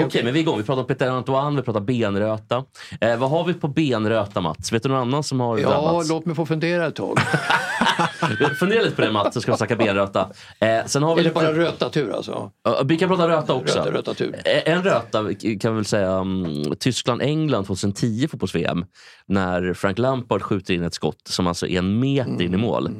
[0.00, 0.58] Okej, men vi är igång.
[0.58, 2.64] Vi pratar om Peter Antoine, vi pratar benröta.
[3.00, 4.72] Eh, vad har vi på benröta, Mats?
[4.72, 6.08] Vet du någon annan som har Ja, drabbats?
[6.10, 7.18] låt mig få fundera ett tag.
[8.58, 10.30] Fundera lite på det Mats, så ska vi snacka benröta.
[10.60, 12.50] Eh, sen har vi lite- bara rötatur alltså?
[12.64, 13.78] Ja, Vi kan prata röta också.
[13.78, 14.40] Röta, rötatur.
[14.44, 15.18] Eh, En röta
[15.60, 18.84] kan vi väl säga um, Tyskland-England 2010 fotbolls-VM.
[19.26, 22.42] När Frank Lampard skjuter in ett skott som alltså är en meter Mm.
[22.42, 22.90] in i mål.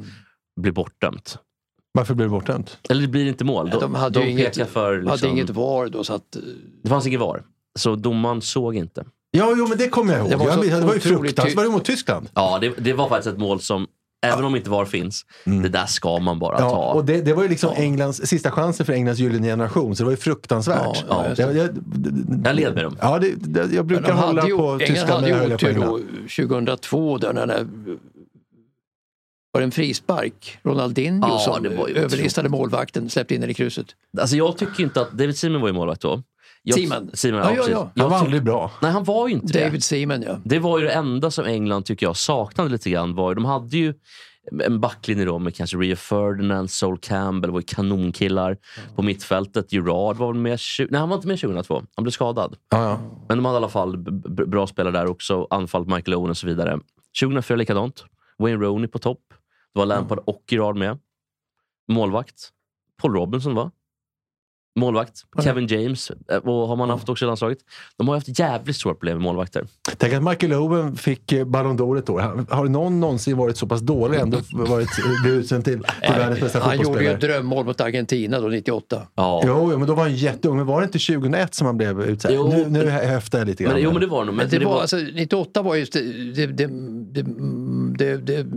[0.61, 1.37] Blir bortdömt.
[1.93, 2.77] Varför blev det bortdömt?
[2.89, 3.69] Eller det blir inte mål.
[3.69, 4.93] Nej, de hade ju inget- för...
[4.97, 6.35] Hade Liksom, inget VAR då så att...
[6.35, 6.41] eh,
[6.83, 7.43] Det fanns inget VAR.
[7.79, 9.03] Så domaren såg inte.
[9.31, 10.29] Ja, jo, men det kommer jag ihåg.
[10.29, 11.47] Det var var, det var ju fruktansvärt.
[11.49, 12.29] ty- Var det mot Tyskland?
[12.33, 13.87] Ja, det, det var faktiskt ett mål som,
[14.25, 16.69] även om inte VAR finns, det där ska man bara Mm.
[16.69, 16.91] Ja, ta.
[16.93, 20.05] och det, det var ju liksom Englands, sista chansen för Englands gyllene generation, så det
[20.05, 21.03] var ju fruktansvärt.
[21.09, 21.69] Ja, ja, jag, jag,
[22.45, 22.97] Jag led med dem.
[23.01, 25.49] ja, det, det, jag brukar de hålla hade ju, på England Tyskland hade när jag
[25.49, 25.89] ju otur England.
[25.89, 25.99] då,
[26.47, 27.67] 2002 där när
[29.53, 30.57] var det en frispark.
[30.63, 33.85] Ronaldinho Ja, som det var ju överlistade målvakten, släppte in den i krysset.
[34.17, 36.23] Alltså jag tycker inte att, David Seaman var ju målvakt då.
[36.63, 37.09] Jag, Seaman.
[37.13, 38.71] Seaman Ja, ja, ja, Han var aldrig bra.
[38.81, 39.65] Nej, han var ju inte det.
[39.65, 40.37] David Seaman ja.
[40.43, 43.15] Det var ju det enda som England tycker jag saknade lite grann.
[43.15, 43.93] Var ju, de hade ju
[44.63, 48.57] en backlinje då med kanske Rio Ferdinand, Sol Campbell var ju kanonkillar.
[48.95, 50.59] På mittfältet, Gerard var väl med,
[50.89, 52.55] nej han var inte med 2002, han blev skadad.
[52.69, 52.99] Ja.
[53.27, 53.97] Men de hade i alla fall
[54.47, 56.79] bra spelare där också, anfallet Michael Owen och så vidare.
[57.21, 58.05] 2004 likadant,
[58.37, 59.19] Wayne Rooney på topp.
[59.73, 60.97] Det var Lampard och Gerard med.
[61.91, 62.49] Målvakt,
[63.01, 63.71] Paul Robinson va?
[64.79, 67.57] Målvakt, Kevin James eh, och har man haft också i landslaget.
[67.97, 69.67] De har haft jävligt stora problem med målvakter.
[69.97, 72.45] Tänk att Michael Owen fick eh, Ballon d'Or ett år.
[72.49, 74.89] Har någon någonsin varit så pass dålig ändå varit,
[75.23, 77.15] blivit utsänd till, till världens bästa Han gjorde ju fotbollsspelare?
[77.15, 79.07] ett drömmål mot Argentina då 98.
[79.15, 79.41] Ja.
[79.45, 80.57] Jo, jo, men då var han jätteung.
[80.57, 82.31] Men var det inte 2001 som han blev utsedd?
[82.35, 83.73] Jo, nu nu det- höftar jag lite grann.
[83.73, 84.35] Men, jo men det var det nog.
[84.35, 86.01] Men Men det var, alltså, 98 var just det,
[86.33, 86.67] det, det,
[87.13, 87.23] det,
[87.97, 88.47] det, det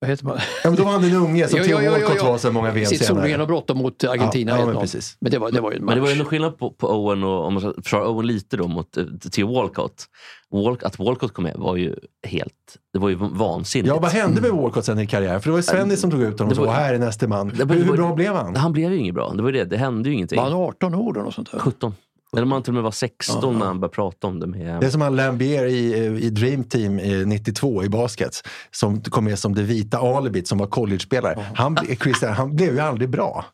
[0.00, 0.36] vad heter man?
[0.64, 3.04] ja, men då var han den unge som Theo Walcott var så många VM Sitt
[3.06, 3.22] senare.
[3.22, 4.52] solgenombrott mot Argentina.
[4.52, 4.66] Ja, ja, 1-0.
[4.72, 5.16] men precis.
[5.20, 5.90] men det var, det var ju en match.
[5.90, 8.26] Men det var ju ändå skillnad på, på Owen och om man ska försvara Owen
[8.26, 10.06] lite då mot eh, Theo Walcott.
[10.50, 11.94] Walk, att Walcott kom med var ju
[12.26, 12.52] helt,
[12.92, 13.88] det var ju vansinnigt.
[13.88, 15.40] Ja, vad hände med Walcott sen i karriären?
[15.40, 17.26] För det var ju Svennis som tog ut honom och Det och här är näste
[17.28, 17.48] man.
[17.48, 18.56] Det var- Hur, hur bra blev han?
[18.56, 19.32] Han blev ju inget bra.
[19.36, 20.36] Det var ju det, det hände ju ingenting.
[20.36, 21.20] Var han 18 år då?
[21.20, 21.58] Något sånt där?
[21.58, 21.94] 17.
[22.32, 24.80] Eller om han till och med var 16 när han började prata om det med...
[24.80, 28.48] Det är som han Lambier i, eh, i Dream Team i 92 i basket.
[28.70, 31.46] Som kom med som det vita alibit som var collegespelare.
[31.54, 33.44] Han, Christian, han blev ju aldrig bra.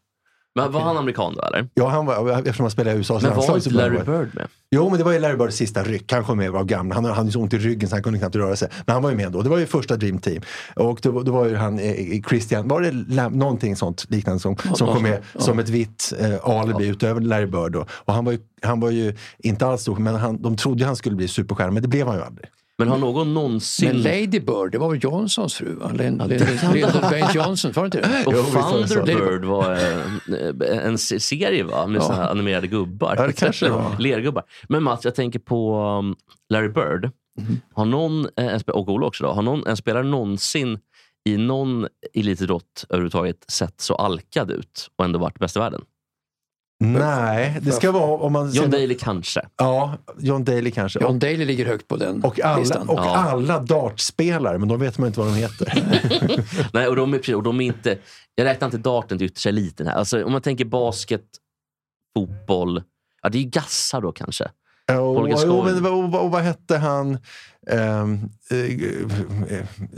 [0.54, 1.69] Men var han amerikan då eller?
[1.75, 4.48] Ja, han var, eftersom han spelade i USAs Men var inte Larry Bird med?
[4.70, 6.12] Jo, men det var ju Larry Birds sista ryck.
[6.12, 6.94] Han kom med var gammal.
[6.97, 8.69] Han hade så ont i ryggen så han kunde knappt röra sig.
[8.87, 9.42] Men han var ju med då.
[9.42, 10.42] Det var ju första Dream Team.
[10.76, 14.56] Och då, då var ju han, eh, Christian, var det Lam, någonting sånt liknande som,
[14.75, 17.86] som kom med som ett vitt eh, alibi utöver Larry Bird då.
[17.91, 20.97] Och han var ju, han var ju inte alls stor, men han, de trodde han
[20.97, 22.47] skulle bli superstjärna, men det blev han ju aldrig.
[22.79, 23.89] Men har någon någonsin...
[23.89, 25.91] Men Lady Bird, det var väl Johnsons fru va?
[25.95, 26.29] Lyndon
[27.11, 28.27] Baines Johnson, var det inte det?
[28.27, 28.89] och.
[28.89, 31.87] Thunderbird var eh, en se- serie va?
[31.87, 33.15] Med såna här animerade gubbar.
[33.19, 33.97] Ja, det kanske var.
[33.99, 34.45] Lergubbar.
[34.69, 36.17] Men Mats, jag tänker på um,
[36.49, 37.11] Larry Bird.
[37.41, 37.61] Mhm.
[37.75, 40.79] Har någon, eh, en och Ola också då, har någon, en spelare någonsin
[41.29, 45.81] i någon elitidrott överhuvudtaget sett så alkad ut och ändå varit bäst i världen?
[46.81, 48.51] Nej, det ska vara om man...
[48.53, 49.43] John Daly kanske.
[49.57, 51.01] Ja, John Daly kanske.
[51.01, 52.89] John Daly ligger högt på den och alla, listan.
[52.89, 53.17] och Ja.
[53.17, 55.73] alla dartspelare, men de vet man inte vad de heter.
[56.73, 57.99] Nej, och de är, och de är inte...
[58.34, 59.95] Jag räknar inte darten till yttersta eliten här.
[59.95, 61.25] Alltså, om man tänker basket,
[62.17, 62.83] fotboll.
[63.23, 64.51] Ja, det är ju gassar då kanske.
[64.89, 67.19] Och, Holger och, och, och, och vad hette han?
[67.71, 68.06] eh, eh,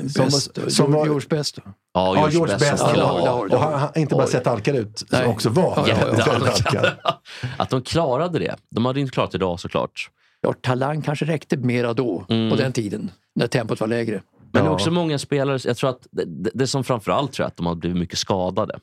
[0.09, 1.59] som, Bäst, som var, George Best.
[1.95, 2.83] Ja, Ja, George Best.
[2.83, 5.23] Och han, han inte bara sett alkad ut, Nej.
[5.23, 6.33] som också var Ja, ja, ja.
[6.33, 6.93] väldigt alkad.
[7.57, 8.57] Att de klarade det.
[8.71, 10.11] De hade inte klarat det idag såklart.
[10.41, 12.51] Ja, talang kanske räckte mera då, Mm.
[12.51, 14.23] på den tiden, när tempot var lägre.
[14.53, 14.71] Men Ja.
[14.71, 17.67] också många spelare, jag tror att det, det, det som framförallt tror jag att de
[17.67, 18.79] hade blivit mycket skadade.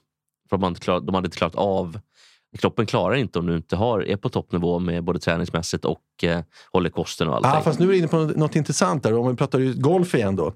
[0.49, 1.99] För de hade, inte klarat, de hade inte klarat av
[2.57, 6.41] Kroppen klarar inte om du inte har, är på toppnivå med både träningsmässigt och eh,
[6.71, 7.51] håller kosten och allting.
[7.51, 9.17] Ah, fast nu är du inne på något, något intressant där.
[9.17, 10.53] Om vi pratar ju golf igen då.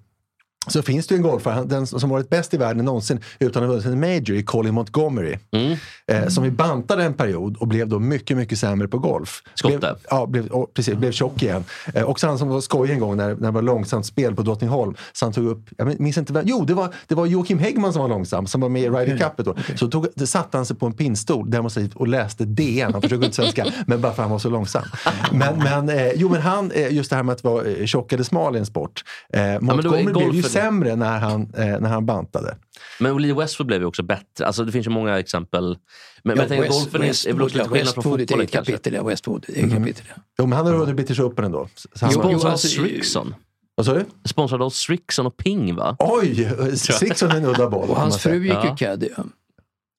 [0.67, 3.69] Så finns det ju en golfare, den som varit bäst i världen någonsin utan att
[3.69, 5.37] ha vunnit en major, är Colin Montgomery.
[5.51, 5.77] Mm.
[6.07, 9.43] Eh, som vi bantade en period och blev då mycket, mycket sämre på golf.
[9.53, 9.77] Skotte.
[9.77, 11.63] Blev, ja, blev, och, precis, blev tjock igen.
[11.93, 14.41] Eh, också han som var skojig en gång när, när det var långsamt spel på
[14.41, 14.95] Drottningholm.
[15.13, 17.93] Så han tog upp, jag minns inte vem, jo det var, det var Joakim Häggman
[17.93, 19.55] som var långsam, som var med i Ryder Cupet då.
[19.75, 23.35] Så tog, satte han sig på en pinnstol demonstrativt och läste DN, han försökte inte
[23.35, 24.83] svenska, men bara för att han var så långsam.
[25.31, 28.13] Men, men, eh, jo, men han, eh, just det här med att vara eh, tjock
[28.13, 29.03] eller smal i en sport.
[29.33, 32.57] Eh, men då är Montgomery blev ju sämre när han, eh, när han bantade.
[32.99, 34.45] Men Lee Westwood blev ju också bättre.
[34.47, 35.63] Alltså, det finns ju många exempel.
[35.67, 35.77] Men,
[36.23, 38.71] men jag tänker, golfen är, är väl också lite skillnad från fotbollen kanske.
[38.71, 38.93] kapitel.
[38.93, 40.05] Ja, Westwood är ett eget kapitel.
[40.15, 40.21] ja.
[40.39, 41.67] Jo, men han har vunnit British Open ändå.
[41.95, 43.35] Sponsrad av alltså, Strixon.
[43.75, 44.05] vad sa du?
[44.25, 45.95] Sponsrad av Strixon och Ping va?
[45.99, 47.89] Oj, Sixon är en udda boll.
[47.89, 48.69] Och hans fru gick Ja.
[48.69, 49.09] ju caddy.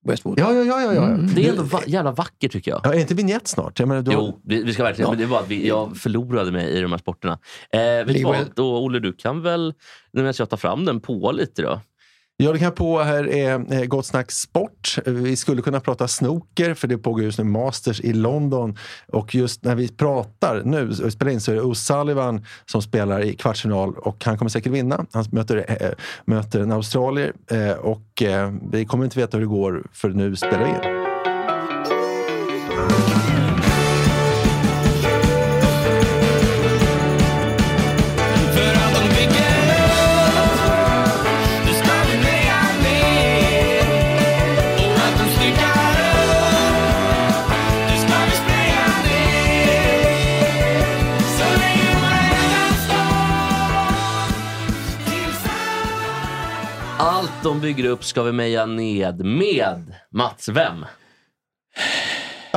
[0.04, 0.38] Westwood.
[0.38, 0.82] Ja, ja, ja.
[0.82, 1.04] ja, ja.
[1.04, 1.34] Mm.
[1.34, 2.80] Det är ändå va- jävla vackert tycker jag.
[2.84, 3.78] Ja, är inte vignett snart?
[3.78, 5.06] Jag menar, du Jo, vi, vi ska verkligen.
[5.06, 5.10] Ja.
[5.10, 7.38] Men det var att vi, jag förlorade mig i de här sporterna.
[7.72, 8.36] Eh, vet du vad?
[8.54, 9.74] Då, Olle, du kan väl,
[10.12, 11.80] nu medan jag tar fram den, på lite då?
[12.40, 14.98] Ja, det kan jag på här är eh, Gott Snack Sport.
[15.04, 18.76] Vi skulle kunna prata snooker, för det pågår just nu Masters i London.
[19.12, 23.20] Och just när vi pratar nu, och spelar in, så är det O'Sullivan som spelar
[23.20, 25.06] i kvartsfinal och han kommer säkert vinna.
[25.12, 25.90] Han möter, äh,
[26.24, 30.36] möter en australier äh, och äh, vi kommer inte veta hur det går för nu
[30.36, 30.98] spelar vi in.
[57.42, 60.48] De bygger upp ska vi meja ned med Mats.
[60.48, 60.84] Vem?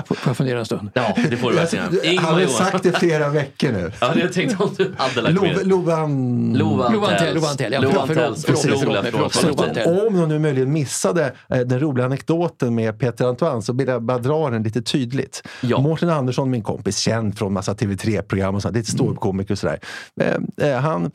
[0.07, 0.89] Får jag fundera en stund?
[0.93, 2.17] Ja, det får du verkligen.
[2.17, 3.91] Han har sagt det flera veckor nu.
[4.01, 5.67] Ja, det jag tänkte om du hade lagt med.
[5.67, 6.53] Lovan...
[6.53, 7.35] Lova Lova Antell, Antells.
[7.35, 9.83] Lova Antell, ja, Lova förlåt, Antells förlåt, förlåt, otroliga förlåt, från förlåt, Sollefteå.
[9.83, 10.07] förlåt.
[10.07, 14.03] Om de nu möjligen missade eh, den roliga anekdoten med Peter Antoine så vill jag
[14.03, 15.43] bara dra den lite tydligt.
[15.61, 15.81] Ja.
[15.81, 19.79] Mårten Andersson, min kompis, känd från massa TV3-program och sånt, lite ståuppkomiker och sådär.
[20.21, 21.11] Eh, eh, han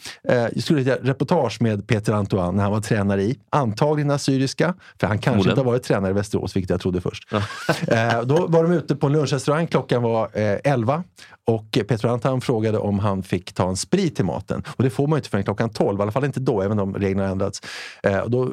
[0.56, 5.18] skulle göra reportage med Peter Antoine när han var tränare i, antagligen Assyriska, för han
[5.18, 7.28] kanske inte har varit tränare i Västerås, vilket jag trodde först.
[8.24, 11.04] då var de ute på en lunchrestaurang, klockan var eh, 11
[11.46, 14.62] och Peter Antoine frågade om han fick ta en sprit till maten.
[14.66, 16.78] Och det får man ju inte förrän klockan 12, i alla fall inte då, även
[16.78, 17.62] om reglerna har ändrats.
[18.02, 18.50] Eh, och då eh,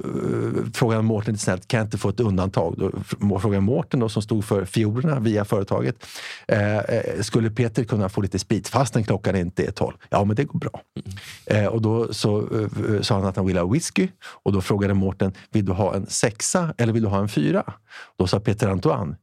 [0.74, 2.76] frågade Mårten lite snällt, kan jag inte få ett undantag?
[2.78, 6.06] Då frågade Mårten då, som stod för fiolerna via företaget,
[6.48, 9.94] eh, eh, skulle Peter kunna få lite sprit fastän klockan inte är 12?
[10.10, 10.82] Ja, men det går bra.
[11.46, 14.08] Eh, och då så, eh, sa han att han ville ha whisky
[14.44, 17.74] och då frågade Mårten, vill du ha en sexa eller vill du ha en fyra?
[18.18, 19.16] Då sa Peter Antoine,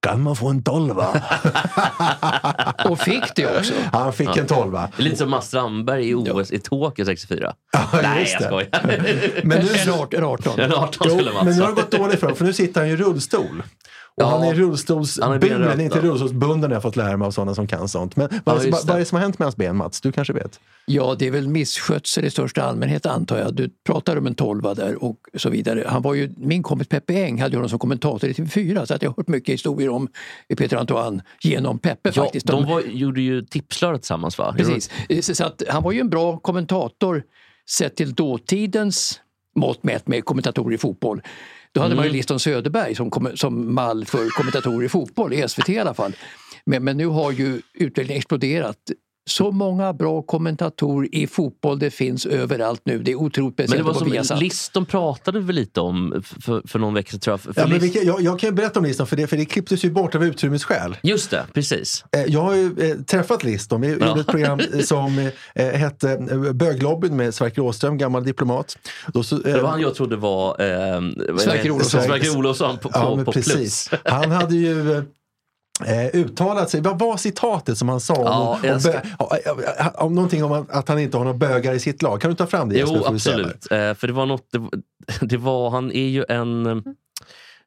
[0.00, 1.06] kan man få en tolva?
[2.88, 3.72] Och fick det också.
[3.92, 4.88] Han fick en tolva.
[4.96, 7.54] Lite som Mats Strandberg i OS i Tokyo 64.
[7.72, 8.46] Ja, Nej, jag det.
[8.46, 9.42] skojar.
[9.44, 10.60] Men nu, En en 18.
[10.60, 12.90] En 18 jo, men nu har det gått dåligt för honom, för nu sitter han
[12.90, 13.62] i rullstol.
[14.20, 14.26] Ja.
[14.30, 17.54] han är Han är rullstolsburen, benrökt inte rullstolsbunden har jag fått lära mig av sådana
[17.54, 18.16] som kan sånt.
[18.16, 19.04] Men vad, Ja, är- vad, vad är det.
[19.04, 20.00] som har hänt med hans ben, Mats?
[20.00, 20.60] Du kanske vet?
[20.86, 23.54] Ja, det är väl misskötsel i största allmänhet antar jag.
[23.54, 25.84] Du pratar om en tolva där och så vidare.
[25.88, 28.94] Han var ju, min kompis Peppe Eng hade ju honom som kommentator i TV4 så
[28.94, 30.08] att jag har hört mycket historier om
[30.56, 32.46] Peter Antoine genom Peppe Ja, faktiskt.
[32.46, 34.54] de var, gjorde ju Tipslöret tillsammans va?
[34.58, 34.90] Precis.
[35.26, 37.22] Så så att han var ju en bra kommentator
[37.70, 39.20] sett till dåtidens
[39.56, 41.22] mått mätt med kommentatorer i fotboll.
[41.74, 42.12] Då hade man Mm.
[42.12, 45.94] ju Liston Söderberg som, kom, som mall för kommentatorer i fotboll, i SVT i alla
[45.94, 46.12] fall.
[46.66, 48.76] Men, men nu har ju utvecklingen exploderat.
[49.30, 52.98] Så många bra kommentatorer i fotboll det finns överallt nu.
[53.02, 54.38] Det är otroligt Men det speciellt var på som.
[54.38, 58.48] Liston pratade väl lite om för, för någon vecka sedan Ja, men jag, jag kan
[58.48, 60.96] ju berätta om listan, för det, för det klipptes ju bort av utrymmesskäl.
[61.02, 62.04] Just det, precis.
[62.16, 63.80] Eh, Jag har ju eh, träffat Liston.
[63.80, 64.08] Vi Ja.
[64.08, 66.16] gjorde ett program eh, som eh, hette
[66.54, 68.78] Böglobbyn med Sverker Åström, gammal diplomat.
[69.06, 71.00] Då så, eh, Det var han jag trodde var eh,
[71.38, 72.36] Sverker?
[72.36, 72.78] Olofsson.
[72.78, 73.88] På, på, Ja, men på precis.
[73.88, 74.00] plus.
[74.04, 75.02] Han hade ju
[75.86, 76.80] eh, uttalat sig.
[76.80, 80.66] Vad var citatet som han sa om, Ja, om, jag ska- bö- om någonting om
[80.70, 82.20] att han inte har några bögar i sitt lag?
[82.20, 82.78] Kan du ta fram det?
[82.78, 83.66] Jo, absolut.
[83.70, 84.68] Eh, för det var något, det,
[85.26, 86.66] det var, han är ju en...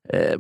[0.10, 0.38] Eh,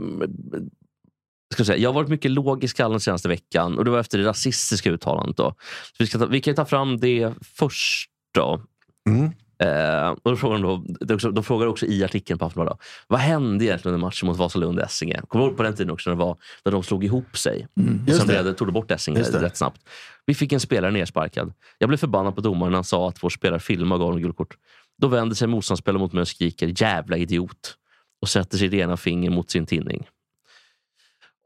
[1.58, 4.00] jag, säga, jag har varit mycket låg i skallen den senaste veckan och det var
[4.00, 5.38] efter det rasistiska uttalandet.
[5.38, 5.56] Då.
[5.88, 8.10] Så vi, ska ta, vi kan ta fram det först.
[8.34, 8.62] Då.
[9.10, 9.32] Mm.
[9.60, 13.66] Eh, och då, frågar de, då, de frågar också i artikeln på Aftonbladet, vad hände
[13.66, 15.22] egentligen under matchen mot Vasalund och Essinge?
[15.28, 17.68] Kommer du ihåg på den tiden också när, det var, när de slog ihop sig?
[18.08, 18.54] Just Sen det.
[18.54, 19.82] tog de bort Essinge rätt snabbt.
[20.26, 21.54] Vi fick en spelare nersparkad.
[21.78, 24.22] Jag blev förbannad på domaren när han sa att vår spelare filmade och gav honom
[24.22, 24.58] gult.
[24.98, 27.78] Då vänder sig motståndsspelaren mot mig och skriker “jävla idiot”
[28.22, 30.08] och sätter sitt ena finger mot sin tinning.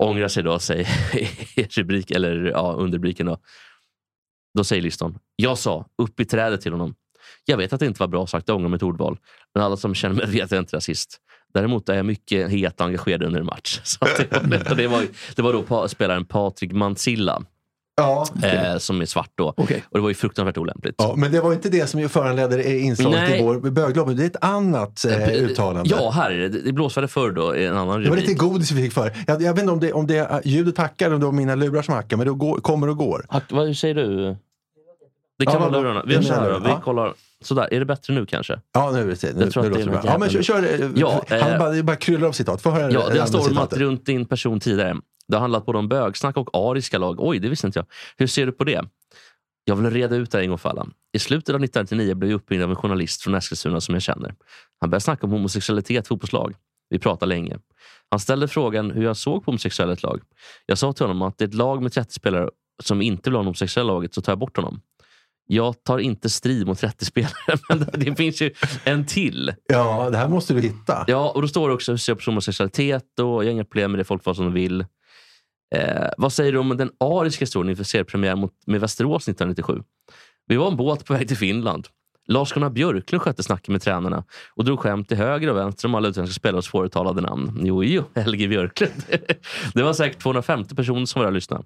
[0.03, 0.87] Ångrar sig då, säger
[1.77, 3.25] rubrik, eller ja, underrubriken.
[3.25, 3.37] Då.
[4.57, 6.95] då säger Liston “Jag sa upp i trädet till honom.
[7.49, 9.17] Jag vet att det inte var bra sagt, jag ångrar mitt ordval.
[9.55, 11.17] Men alla som känner mig vet att jag inte är rasist.
[11.53, 13.81] Däremot är jag mycket het och engagerad under en match.
[13.83, 17.43] Så det, var, det, var, det var då pa, spelaren Patrik Mansilla
[18.01, 19.53] Ja, eh, som är svart då.
[19.57, 19.83] Okej.
[19.89, 20.95] Och det var ju fruktansvärt olämpligt.
[20.97, 23.39] ja, men det var inte det som ju föranledde inslaget Nej.
[23.39, 24.15] i vår böglobb.
[24.15, 25.89] Det är ett annat eh, uttalande.
[25.89, 26.49] Ja, här är det.
[26.49, 29.13] Det blåsvärde förr då i en annan Det var lite godis vi fick för.
[29.27, 31.55] Jag, jag vet inte om det, om det är ljudet hackar om det var mina
[31.55, 33.25] lurar som hackar, men det går, kommer och går.
[33.29, 34.37] Hack, vad säger du?
[35.37, 36.03] Det kan Ja, vara lurarna.
[36.05, 36.59] Vi mina då.
[36.59, 37.13] Vi kollar.
[37.41, 38.61] Sådär, är det bättre nu kanske?
[38.73, 40.11] Ja, nu är det nu, Jag tror nu att det låter det bra.
[40.11, 42.61] Ja, men kör, kör Ja, han eh, bara, det bara kryllar av citat.
[42.61, 44.95] Få höra Ja, det har stormat runt din person tidigare.
[45.27, 47.15] Det har handlat både om bögsnack och ariska lag.
[47.19, 47.85] Oj, det visste inte jag.
[48.17, 48.81] Hur ser du på det?
[49.63, 50.87] Jag vill reda ut det här en gång för alla.
[51.13, 54.35] I slutet av 1999 blev jag uppringd av en journalist från Eskilstuna som jag känner.
[54.79, 56.55] Han började snacka om homosexualitet i fotbollslag.
[56.89, 57.57] Vi pratade länge.
[58.09, 60.21] Han ställde frågan hur jag såg på homosexuella lag.
[60.65, 62.49] Jag sa till honom att det är ett lag med 30 spelare
[62.83, 64.81] som inte vill ha en homosexuell laget så tar jag bort honom.
[65.47, 67.33] Jag tar inte strid mot 30 spelare,
[67.69, 69.53] men det finns ju en till.
[69.67, 71.05] Ja, det här måste du hitta.
[71.07, 73.99] Ja, och då står det också jag på homosexualitet och jag har inga problem med
[73.99, 74.85] det, folk får som de vill.
[75.75, 79.83] Eh, vad säger du om den ariska historien inför seriepremiär mot, med Västerås 1997?
[80.47, 81.87] Vi var en båt på väg till Finland.
[82.27, 84.23] Lars-Gunnar Björklund skötte snacket med tränarna
[84.55, 87.61] och drog skämt till höger och vänster om alla utländska spelare och svåruttalade namn.
[87.63, 89.03] Jo, jo, Helge Björklund.
[89.73, 91.63] det var säkert 250 personer som var där och lyssnade.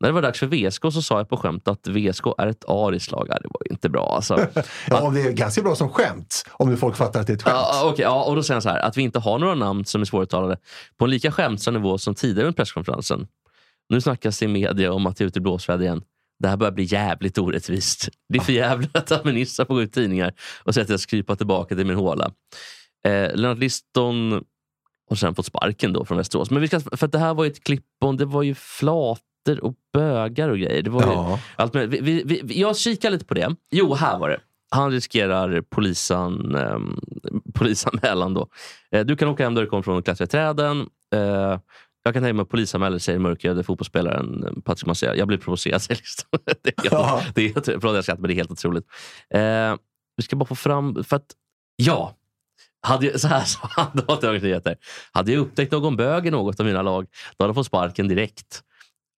[0.00, 2.64] När det var dags för VSK så sa jag på skämt att VSK är ett
[2.68, 3.26] ariskt lag.
[3.28, 4.46] Det var ju inte bra alltså.
[4.88, 7.36] Ja, och det är ganska bra som skämt, om nu folk fattar att det är
[7.36, 7.56] ett skämt.
[7.56, 9.84] Ja, okej, ja, och då säger han så här, att vi inte har några namn
[9.84, 10.56] som är svåruttalade
[10.98, 13.26] på en lika skämtsam nivå som tidigare under presskonferensen.
[13.88, 16.02] Nu snackas det i media om att det är ute i blåsväder igen.
[16.38, 18.08] Det här börjar bli jävligt orättvist.
[18.28, 20.32] Det är för jävligt att gå ut i tidningar
[20.64, 22.30] och säga att jag ska krypa tillbaka till min håla.
[23.06, 24.44] Eh, Lennart Liston
[25.08, 26.50] har sen fått sparken då från Västerås.
[26.50, 28.54] Men vi ska, för att det här var ju ett klipp om, det var ju
[28.54, 30.82] flater och bögar och grejer.
[30.82, 31.40] Det var Ja.
[31.56, 33.56] allt med, vi, vi, vi, jag kikar lite på det.
[33.70, 34.40] Jo, här var det.
[34.70, 36.98] Han riskerar polisan, ehm,
[37.54, 38.34] polisanmälan.
[38.34, 38.48] Då.
[38.90, 40.80] Eh, du kan åka hem därifrån från och klättra i träden.
[41.14, 41.58] Eh,
[42.04, 45.18] jag kan tänka mig att polisanmäler säger mörkhyade fotbollsspelaren eh, Patrik Marcel.
[45.18, 45.82] Jag blir provocerad.
[45.88, 46.40] Liston.
[46.62, 47.22] det är Ja.
[47.34, 48.84] det är förlåt, jag skrattar, men det är helt otroligt.
[49.34, 49.76] Eh,
[50.16, 51.04] vi ska bara få fram...
[51.04, 51.26] För att,
[51.76, 52.16] ja,
[52.82, 54.02] hade jag, så här sa han.
[55.12, 57.06] Hade jag upptäckt någon bög i något av mina lag,
[57.36, 58.62] då hade jag fått sparken direkt.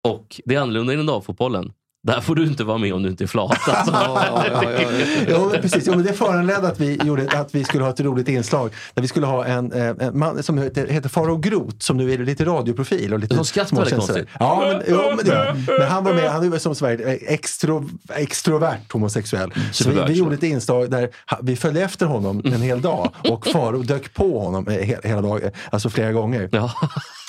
[0.08, 1.72] Och det är annorlunda inom damfotbollen.
[2.06, 3.68] Där får du inte vara med om du inte är flat.
[3.68, 3.92] Alltså.
[4.06, 4.80] Ja, ja, ja.
[5.28, 5.84] Jo, men precis.
[5.86, 8.70] Jo, men det föranledde att vi, gjorde, att vi skulle ha ett roligt inslag.
[8.94, 12.12] Där vi skulle ha en, eh, en man som heter, heter Faro Groth som nu
[12.12, 13.12] är lite radioprofil.
[13.12, 14.28] Och lite Som skrattar väldigt konstigt.
[14.40, 17.88] Ja, men, jo, men, det men han var med, han är som Sverige eh, extro,
[18.14, 19.52] extrovert homosexuell.
[19.72, 21.08] Så vi, vi gjorde ett inslag där
[21.42, 25.22] vi följde efter honom en hel dag och Faro dök på honom eh, he, hela
[25.22, 26.48] dagen, alltså flera gånger.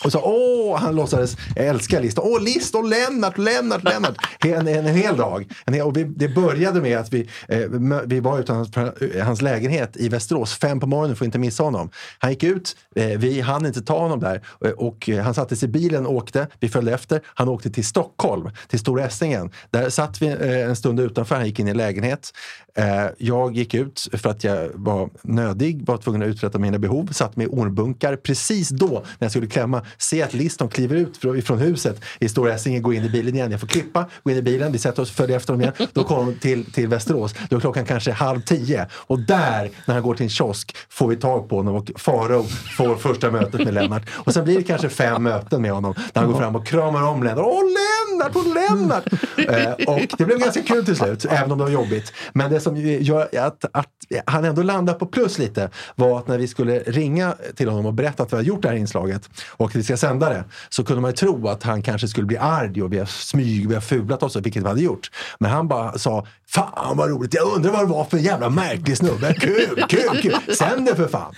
[0.04, 2.20] Och så, åh, han låtsades älska List.
[2.20, 4.16] Åh, Liston, Lennart, Lennart, Lennart.
[4.40, 5.52] En, en, en hel dag.
[5.66, 7.60] En hel, och vi, det började med att vi, eh,
[8.06, 11.64] vi var ute hans, eh, hans lägenhet i Västerås fem på morgonen, får inte missa
[11.64, 11.90] honom.
[12.20, 15.56] Han gick ut, eh, vi hann inte ta honom där eh, Och, och han satte
[15.56, 16.48] sig i bilen och åkte.
[16.60, 17.22] Vi följde efter.
[17.26, 19.52] Han åkte till Stockholm, till Stora Essingen.
[19.70, 22.32] Där satt vi eh, en stund utanför, han gick in i en lägenhet.
[22.76, 27.10] Eh, jag gick ut för att jag var nödig, var tvungen att uträtta mina behov,
[27.12, 28.16] satt med i ormbunkar.
[28.16, 32.54] Precis då, när jag skulle klämma, se att Liston kliver ut från, huset i Stora
[32.54, 33.52] Essingen, går in i bilen igen.
[33.52, 35.90] Jag får klippa, gå in i bilen, vi sätter oss, följer efter honom igen.
[35.94, 37.36] Då kommer de till, till Västerås.
[37.50, 38.88] Då är klockan kanske halv tio.
[38.94, 42.44] Och där, när han går till en kiosk, får vi tag på honom och Farao
[42.78, 44.10] får första mötet med Lennart.
[44.12, 47.04] Och sen blir det kanske fem möten med honom där han går fram och kramar
[47.04, 47.46] om Lennart.
[47.46, 49.06] Åh Lennart, åh Lennart!
[49.38, 52.14] eh, och det blev ganska kul till slut, även om det var jobbigt.
[52.34, 53.88] Men det som gör att, att
[54.26, 57.94] han ändå landar på plus lite var att när vi skulle ringa till honom och
[57.94, 61.16] berätta att vi har gjort det här inslaget och att sändare så kunde man ju
[61.16, 64.36] tro att han kanske skulle bli arg och vi har smyg, vi har fulat oss,
[64.36, 65.12] vilket vi hade gjort.
[65.40, 68.98] Men han bara sa Fan vad roligt, jag undrar vad det var för jävla märklig
[68.98, 69.34] snubbe.
[69.34, 70.56] Kul, kul, kul!
[70.56, 71.34] Sänd det för fan!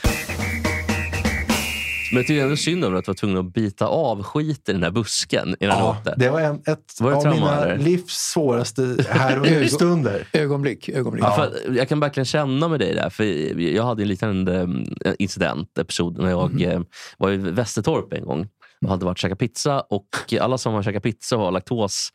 [2.12, 4.78] Men jag tycker ändå synd om att du var tvungen att bita av skiten i
[4.78, 6.14] den här busken innan du Ja, åkte.
[6.18, 7.78] det var en, ett Var det av mina eller?
[7.78, 10.28] livs svåraste här och nu-stunder.
[10.34, 11.26] Ögonblick, ögonblick.
[11.26, 13.10] För att jag kan verkligen känna med dig där.
[13.10, 13.24] För
[13.62, 14.60] jag hade en liknande
[15.06, 16.82] eh, incident, episod, när jag eh,
[17.18, 18.48] var i Västertorp en gång.
[18.86, 20.08] Och hade varit och käkat pizza och
[20.40, 22.10] alla som har käkat pizza och har laktos,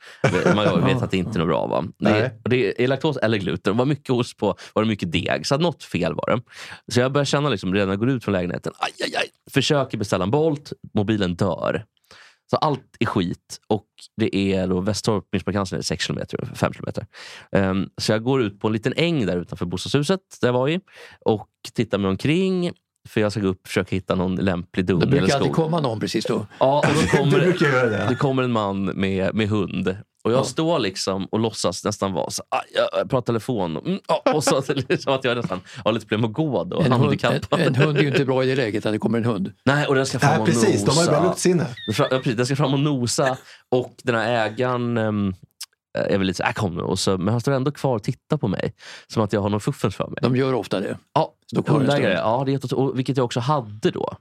[0.55, 1.67] man vet att det inte är något bra.
[1.67, 1.85] Va?
[1.99, 3.73] Det, är, det är laktos eller gluten.
[3.73, 5.47] Det var mycket ost på, var det mycket deg.
[5.47, 6.43] Så att något fel var det.
[6.93, 9.29] Så jag började känna liksom, redan när jag går ut från lägenheten, aj, aj, aj,
[9.51, 11.85] försöker beställa en Bolt, mobilen dör.
[12.51, 17.07] Så allt är skit och det är då Västertorp, Midsommarkransen är 6 kilometer, 5 kilometer.
[17.53, 20.69] Ehm, så jag går ut på en liten äng där utanför bostadshuset där jag var
[20.69, 20.81] i
[21.25, 22.73] och tittar mig omkring.
[23.09, 25.53] För jag ska gå upp och försöka hitta någon lämplig dun Det eller brukar alltid
[25.53, 25.65] skog.
[25.65, 26.47] komma någon precis då.
[26.59, 28.07] Ja, och då kommer, det.
[28.09, 30.45] det kommer en man med, med hund Och jag Ja.
[30.45, 32.61] står liksom och låtsas nästan vara så "Aj,
[33.01, 33.77] jag pratar telefon.
[33.77, 36.81] Mm, ja, och så liksom att jag nästan har lite problem att gå då.
[36.81, 39.19] En hund, en, en hund är ju inte bra i det läget när det kommer
[39.19, 39.53] en hund.
[39.65, 40.85] Nej, och den ska fram Nej, och precis.
[40.85, 41.29] De har ju bra nosa.
[41.29, 41.67] luktsinne.
[42.37, 43.37] Den ska fram och nosa
[43.71, 45.35] och den här ägaren ehm,
[45.99, 46.83] är väl lite så här, "Äh, kom nu.
[46.83, 48.75] Och så, men han står ändå kvar och tittar på mig.
[49.07, 50.19] Som att jag har någon fuffens för mig.
[50.23, 50.99] De gör ofta det.
[51.15, 51.33] ja,
[51.67, 52.15] hundägare.
[52.15, 54.13] Ja, det är och, vilket jag också hade då.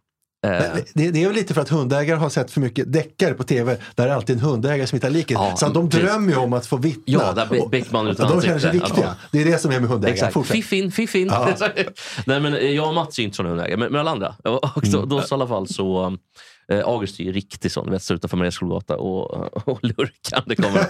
[0.47, 0.51] Eh,
[0.93, 3.77] Det, det är väl lite för att hundägare har sett för mycket deckare på tv
[3.95, 5.31] där det är alltid en hundägare som hittar liket.
[5.31, 7.03] Ja, så de drömmer ju om att få vittna.
[7.05, 9.05] Ja, där Be- Beckman utan De känner sig viktiga.
[9.05, 9.15] Ja.
[9.31, 10.27] Det är det som är med hundägare.
[10.27, 10.47] Exakt.
[10.47, 11.27] Fiffin, fiffin.
[11.27, 11.49] Ja.
[12.25, 14.35] Nej, men jag och Mats är inte såna hundägare, men, men alla andra.
[14.75, 16.17] Och då, då så i alla fall så...
[16.67, 20.43] Eh, August är ju riktigt sån, vet, står utanför Marias Skolgata och, och lurkar.
[20.45, 20.85] Det kommer.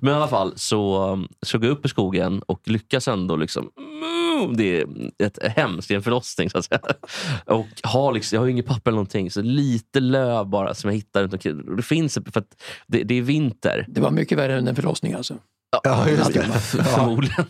[0.00, 3.36] men i alla fall så, um, så går jag upp i skogen och lyckas ändå
[3.36, 3.70] liksom...
[3.78, 4.86] mm, Det är
[5.18, 6.80] ett hemskt, det är en förlossning så att säga.
[7.46, 10.90] Och har liksom, jag har ju inget papper eller någonting, så lite löv bara som
[10.90, 11.76] jag hittar runt omkring.
[11.76, 12.44] Det finns, för
[12.86, 13.86] det, det är vinter.
[13.88, 15.38] Det var mycket värre än en förlossning alltså.
[15.84, 16.42] Ja, just det.
[16.84, 17.44] Förmodligen.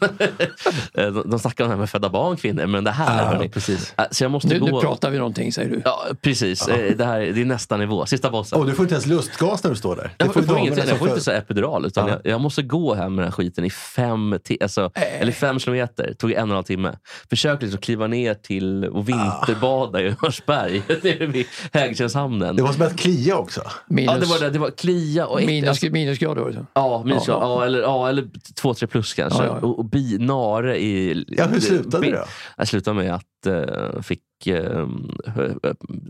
[0.94, 3.22] Eh, de, de snackar om det här med födda barn, kvinnor, men det här...
[3.22, 3.94] Ja, hörni, precis.
[3.98, 4.66] eh, så jag måste Nu, gå...
[4.66, 5.82] nu pratar vi någonting säger du.
[5.84, 6.68] Ja, precis.
[6.68, 8.06] Eh, Det, här, det är nästa nivå.
[8.06, 8.58] Sista bossen.
[8.58, 10.14] Och du får inte ens lustgas när du står där.
[10.18, 12.08] jag Det får, får jag får, damerna ingenting, som jag får inte så epidural, utan
[12.08, 12.20] Ja.
[12.24, 16.14] jag, jag måste gå hem med den här skiten i fem, alltså, eller fem kilometer.
[16.18, 16.96] tog en och en halv timme.
[17.30, 22.56] Försökte liksom kliva ner till och vinterbada i Hörsberg, nere vid Hägerstenshamnen.
[22.56, 23.60] Det måste börjat klia också.
[23.86, 26.66] Minus, Ja, det var, det, det var klia och minus, Alltså, minusgrader var det.
[26.74, 28.13] Ja, minus, ja, Ja, ja, eller, ja, eller
[28.54, 29.42] två, tre plus kanske.
[29.42, 29.66] Ja, ja, ja.
[29.66, 31.24] Och, och bi, nare i...
[31.28, 32.24] Ja, hur slutade det då?
[32.56, 34.88] Jag slutade med att uh, fick eh,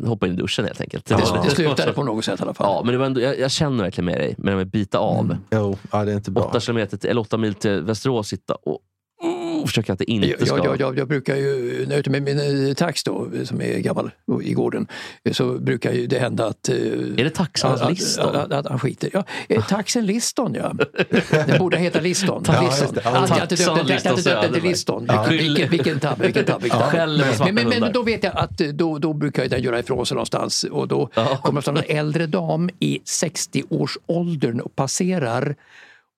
[0.04, 1.10] hoppa in i duschen helt enkelt.
[1.10, 1.16] Ja.
[1.16, 2.66] Det, det slutade på något sätt i alla fall.
[2.66, 4.98] Ja, men det var ändå, jag, jag känner verkligen med dig, med det med bita
[4.98, 5.36] av.
[5.50, 6.44] Jo, ja, det är inte bra.
[6.44, 8.78] Åtta kilometer till, eller åtta mil till Västerås sitta och
[9.64, 10.56] mm, försöka att det inte Jag, ska...
[10.56, 13.28] jag, jag, jag, jag brukar ju, när jag är ute med min eh, tax då,
[13.44, 14.10] som är gammal
[14.42, 14.86] i gården,
[15.32, 16.68] så brukar ju det hända att...
[16.68, 18.28] eh, Är det taxarnas att- Liston?
[18.28, 19.10] Att, att, att han skiter.
[19.12, 20.72] Ja, eh, taxen Liston ja.
[21.30, 22.42] Den borde heta Liston.
[22.48, 22.98] Ja, Liston.
[23.04, 24.62] Ja, Att jag inte jag döpte den till.
[24.62, 25.04] Liston.
[25.08, 25.26] Ja.
[25.30, 26.62] Vilken, vilken tabbe, vilken tabbe.
[26.62, 29.78] Vilken på svarta Men, men, men då vet jag att då, då brukar den göra
[29.78, 31.40] ifrån sig någonstans och då Ja.
[31.42, 35.54] kommer det en äldre dam i 60-årsåldern och passerar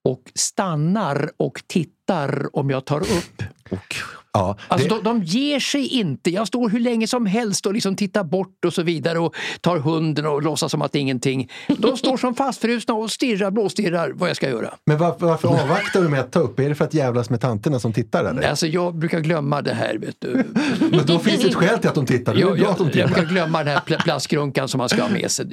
[0.07, 3.43] och stannar och tittar om jag tar upp.
[3.71, 3.95] Och,
[4.37, 6.31] Ja, Alltså det, de, de ger sig inte.
[6.31, 9.79] Jag står hur länge som helst och liksom tittar bort och så vidare och tar
[9.79, 11.51] hunden och låtsas som att det är ingenting.
[11.79, 14.75] De står som fastfrusna och stirrar, blåstirrar vad jag ska göra.
[14.87, 16.61] men varför, varför avvaktar du med att ta upp?
[16.61, 18.25] Är det för att jävlas med tanterna som tittar?
[18.25, 18.49] Eller?
[18.49, 19.95] Alltså jag brukar glömma det här.
[19.99, 20.45] Vet du.
[20.91, 22.35] Men då finns det ett skäl till att de tittar.
[22.35, 23.07] Jag, att de jag, jag tittar.
[23.07, 25.47] brukar glömma den här pl- plastgrunkan som man ska ha med sig.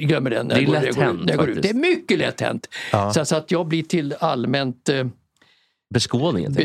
[0.00, 1.62] Jag glömmer den när Det är jag går, lätt jag hänt jag.
[1.62, 2.68] Det är mycket lätt hänt.
[2.92, 3.12] Ja.
[3.12, 5.06] Så, så att jag blir till allmänt eh,
[5.94, 6.52] beskådningen.
[6.52, 6.64] be,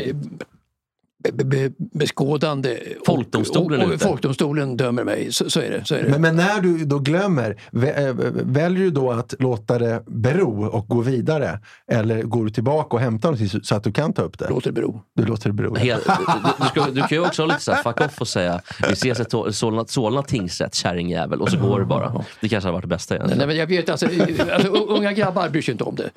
[1.32, 2.78] be, be, beskådande.
[3.06, 4.00] Folkdomstolen och, och.
[4.00, 5.32] Folkdomstolen dömer mig.
[5.32, 5.84] Så, så är det.
[5.84, 6.10] Så är det.
[6.10, 10.88] Men, men när du då glömmer, äh, väljer du då att låta det bero och
[10.88, 11.60] gå vidare?
[11.92, 14.48] Eller går du tillbaka och hämtar någonting så- att du kan ta upp det?
[14.48, 15.02] Låter bero.
[15.16, 15.74] Du låter det bero.
[15.76, 16.12] Helt, du,
[16.60, 18.92] du, ska, du kan ju också ha lite så här fuck off och säga vi
[18.92, 21.40] ses i Solna, Solna tingsrätt, kärringjävel.
[21.40, 22.24] Och så går det bara.
[22.40, 23.48] Det kanske hade varit det bästa Nej, egentligen.
[23.48, 24.06] men jag vet, alltså,
[24.52, 26.10] alltså, unga grabbar bryr sig inte om det.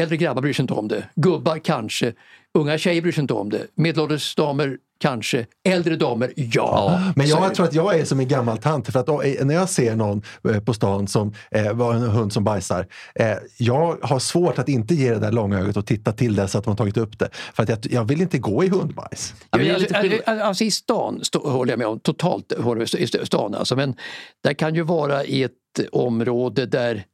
[0.00, 1.04] Äldre grabbar bryr sig inte om det.
[1.14, 2.12] Gubbar kanske.
[2.58, 3.66] Unga tjejer bryr sig inte om det.
[3.74, 5.46] Medelålders damer kanske.
[5.64, 6.50] Äldre damer, ja.
[6.52, 7.12] Ja.
[7.16, 7.54] Men Så jag det.
[7.54, 8.92] tror att jag är som en gammal tant.
[8.92, 12.32] För att eh, när jag ser någon eh, på stan som eh, var en hund
[12.32, 12.86] som bajsar.
[13.14, 13.26] Eh,
[13.58, 16.64] jag har svårt att inte ge det där långa ögat och titta till dess att
[16.64, 17.28] de har tagit upp det.
[17.32, 19.34] För att jag, jag vill inte gå i hundbajs.
[19.50, 22.80] Ja, men Alltså, lite alltså, alltså, I stan stå, håller jag med om, totalt håller
[22.80, 23.94] jag med i stan alltså, men
[24.42, 25.52] det kan ju vara i ett
[25.92, 27.04] område där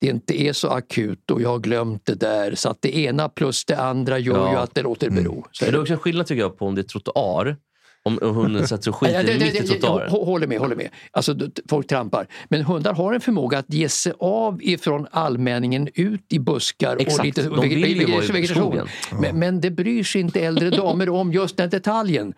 [0.00, 3.28] det inte är så akut och jag har glömt det där så att det ena
[3.28, 4.50] plus det andra gör Ja.
[4.52, 5.46] ju att det låter bero.
[5.52, 7.56] Så är det är också en skillnad tycker jag på om det är trottoar.
[8.06, 10.10] Om hunden sätter sig och Ja, skiter det- det- mitt i trottoaren.
[10.10, 10.88] hå- Håller med, håller med.
[11.10, 11.36] Alltså,
[11.70, 12.26] folk trampar.
[12.48, 17.18] Men hundar har en förmåga att ge sig av ifrån allmänningen ut i buskar Exakt.
[17.18, 18.62] och lite De vill ju vege- vara i vegetation.
[18.72, 18.86] skogen.
[19.20, 22.32] Men, men det bryr sig inte äldre damer om just den detaljen.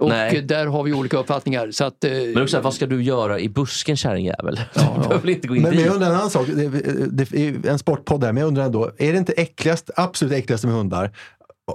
[0.00, 0.42] Och Nej.
[0.42, 1.70] där har vi olika uppfattningar.
[1.70, 4.60] Så att, eh, Men också, vad ska du göra i busken kärringjävel?
[4.74, 6.46] Du behöver inte gå in Men, men jag undrar en annan sak.
[6.46, 8.90] Det, det en sportpodd där, men jag undrar ändå.
[8.98, 11.10] Är det inte äckligast, absolut äckligaste med hundar?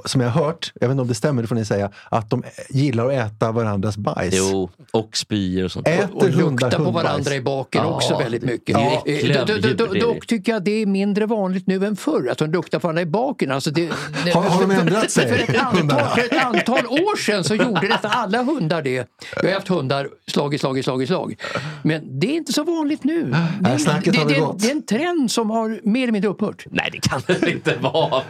[0.05, 2.29] Som jag har hört, jag vet inte om det stämmer, det får ni säga, att
[2.29, 4.33] de gillar att äta varandras bajs.
[4.37, 5.87] Jo, och spyor och sånt.
[5.87, 7.05] Äter och hundar lukta på hundbajs?
[7.05, 8.77] varandra i baken Ja, också väldigt mycket.
[8.77, 11.67] Eh, äckliga do- do- do- djur, det är Dock tycker jag det är mindre vanligt
[11.67, 13.51] nu än förr att de luktar på varandra i baken.
[13.51, 13.91] Alltså det,
[14.25, 17.55] det, Har- har de ändrat sig, För, ett antal, för ett antal år sedan så
[17.55, 19.07] gjorde nästan alla hundar det.
[19.35, 21.35] Jag har haft hundar slag i slag i slag i slag.
[21.83, 23.23] Men det är inte så vanligt nu.
[23.23, 24.59] Det, Nej, snacket det, har det, gått.
[24.59, 26.65] det är en trend som har mer eller mindre upphört.
[26.71, 28.23] Nej, det kan det inte vara.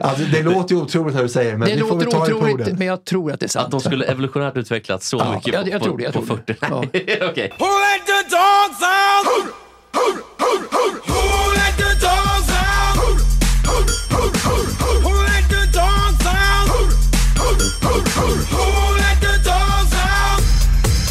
[0.00, 2.74] Alltså, det låter ju otroligt när du säger men det vi låter får otroligt, det
[2.78, 3.64] men jag tror att det är sant.
[3.64, 6.26] Att de skulle evolutionärt utvecklats så ja, mycket jag, jag på, tror det, jag på,
[6.26, 6.56] tror på 40?
[6.60, 6.78] Ja.
[7.30, 7.48] okay.
[7.58, 7.64] Who?
[7.64, 9.26] Who, let the dogs out?
[9.26, 9.68] Who.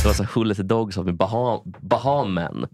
[0.07, 2.65] Det var så Who dogs out Baham, Bahamen.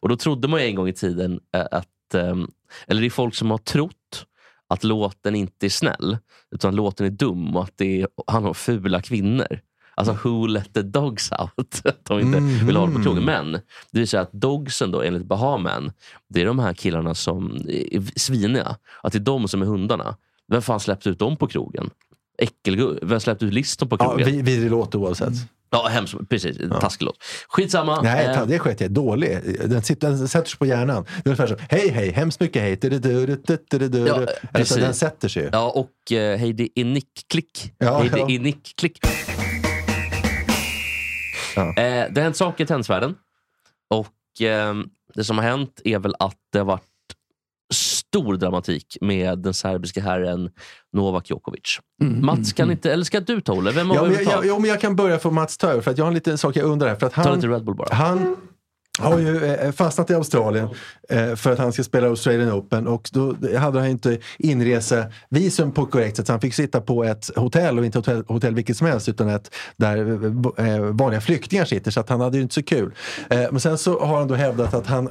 [0.00, 2.48] Och då trodde man ju en gång i tiden eh, att, ehm,
[2.86, 4.26] eller det är folk som har trott
[4.72, 6.18] att låten inte är snäll,
[6.50, 9.60] utan låten är dum och att det är, handlar om fula kvinnor.
[9.94, 11.80] Alltså who let the dogs out?
[11.86, 13.24] Att de inte vill ha det på krogen.
[13.24, 15.92] Men det vill säga att dogsen då, enligt Bahamen,
[16.28, 18.76] det är de här killarna som är sviniga.
[19.02, 20.16] Att det är de som är hundarna.
[20.48, 21.90] Vem fan släppte ut dem på krogen?
[22.42, 24.26] Äckelgu- Vem släppte ut listan på Ja, krogen?
[24.26, 25.34] vi- vidrig låt oavsett.
[25.74, 26.14] Ja, hemskt.
[26.28, 26.56] Precis.
[26.80, 27.16] Taskig låt.
[27.48, 28.02] Skitsamma.
[28.02, 28.90] Nej, Eh, det sket jag.
[28.90, 29.38] Dålig.
[29.64, 31.04] Den, sitter, den sätter sig på hjärnan.
[31.04, 32.76] Det är ungefär som, hej hej, hemskt mycket hej.
[32.76, 33.98] Du-du-du-du-du-du-du.
[34.06, 35.48] Ja, Alltså, den sätter sig.
[35.52, 37.72] Ja, och eh, Hej det är Nick-klick.
[37.78, 38.30] Ja, Hej det ja.
[38.30, 38.98] är Nick-klick.
[41.56, 41.68] Ja.
[41.68, 41.74] Eh,
[42.10, 43.14] det har hänt saker i tennisvärlden.
[43.90, 44.74] Och eh,
[45.14, 46.82] det som har hänt är väl att det har varit
[48.12, 50.50] stor dramatik med den serbiska herren
[50.92, 51.78] Novak Djokovic.
[52.02, 53.70] Mats, kan inte, eller ska du ta Olle?
[53.70, 54.30] Vem Ja, men, jag, ta?
[54.30, 56.14] jag, jo, men jag kan börja för Mats ta över, för att jag har en
[56.14, 56.88] liten sak jag undrar.
[56.88, 57.94] här, För att Ta han, lite Red Bull bara.
[57.94, 58.36] Han
[59.02, 60.68] har ju eh, fastnat i Australien
[61.08, 65.82] eh, för att han ska spela Australian Open och då hade han inte inresevisum på
[65.82, 68.76] ett korrekt sätt så han fick sitta på ett hotell och inte hotell, hotell vilket
[68.76, 69.96] som helst utan ett där
[70.60, 72.94] eh, vanliga flyktingar sitter så att han hade ju inte så kul.
[73.28, 75.08] Men sen så har han då hävdat att han,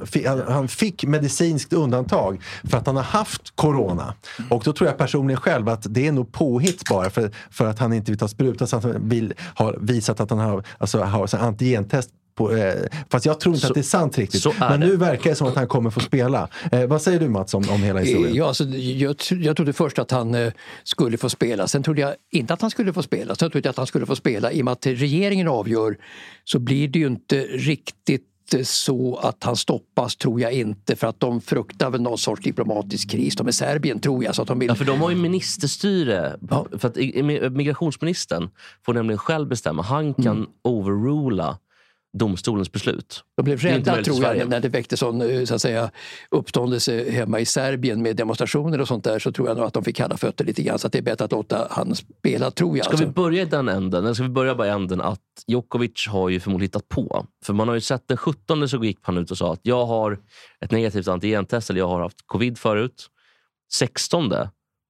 [0.48, 4.14] han, fick medicinskt undantag för att han har haft corona.
[4.50, 7.78] Och då tror jag personligen själv att det är nog påhitt bara för, för att
[7.78, 11.00] han inte vill ta spruta så att han vill, har visat att han har, alltså,
[11.00, 12.74] har så antigentest på, eh,
[13.10, 14.46] fast jag tror inte Så- att det är sant riktigt.
[14.46, 14.86] är Men det.
[14.86, 16.48] nu verkar det som att han kommer få spela.
[16.72, 18.34] Eh, vad säger du Mats om, om hela historien?
[18.34, 20.52] Ja, alltså, jag, jag trodde först att han eh,
[20.84, 21.68] skulle få spela.
[21.68, 23.34] Sen trodde jag inte att han skulle få spela.
[23.34, 24.52] Sen trodde jag att han skulle få spela.
[24.52, 25.96] I och med att regeringen avgör
[26.44, 28.22] så blir det ju inte riktigt
[28.54, 30.96] eh, så att han stoppas, tror jag inte.
[30.96, 33.36] För att de fruktar väl någon sorts diplomatisk kris.
[33.36, 34.34] De är Serbien, tror jag.
[34.34, 34.68] Så att de vill...
[34.68, 36.36] Ja, för de har ju ministerstyre.
[36.50, 36.66] Ja.
[36.78, 36.96] För att
[37.52, 38.50] migrationsministern
[38.86, 39.82] får nämligen själv bestämma.
[39.82, 40.48] Han kan Mm.
[40.64, 41.58] overrula
[42.12, 43.24] domstolens beslut.
[43.36, 45.90] De blev rädda tror jag när det väckte sån eh, så att säga,
[46.30, 49.84] uppståndelse hemma i Serbien med demonstrationer och sånt där så tror jag nog att de
[49.84, 52.76] fick kalla fötter lite grann så att det är bättre att låta han spela tror
[52.76, 52.84] jag.
[52.84, 53.06] Ska alltså.
[53.06, 54.04] vi börja i den änden?
[54.04, 57.26] Eller ska vi börja bara i änden att Djokovic har ju förmodligen hittat på.
[57.44, 59.86] För man har ju sett den 17 så gick han ut och sa att jag
[59.86, 60.18] har
[60.60, 63.06] ett negativt antigentest eller jag har haft covid förut.
[63.72, 64.32] 16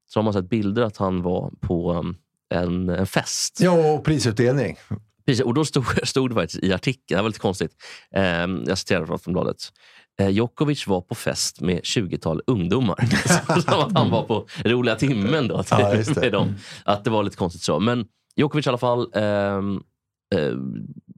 [0.07, 2.17] så har man sett bilder att han var på um,
[2.55, 3.59] en, en fest.
[3.61, 4.77] Ja, och prisutdelning.
[5.27, 7.73] Precis, och då stod, stod det faktiskt i artikeln, det var lite konstigt,
[8.17, 9.57] Ehm, jag citerar från Aftonbladet.
[10.21, 12.97] Eh, Djokovic var på fest med 20-tal ungdomar.
[13.61, 16.17] Som att han var på roliga timmen då, till, Ja, det.
[16.21, 16.55] med dem.
[16.85, 17.81] Att det var lite konstigt så.
[17.81, 18.07] Men
[18.37, 19.83] Djokovic i alla fall ehm,
[20.35, 20.53] eh,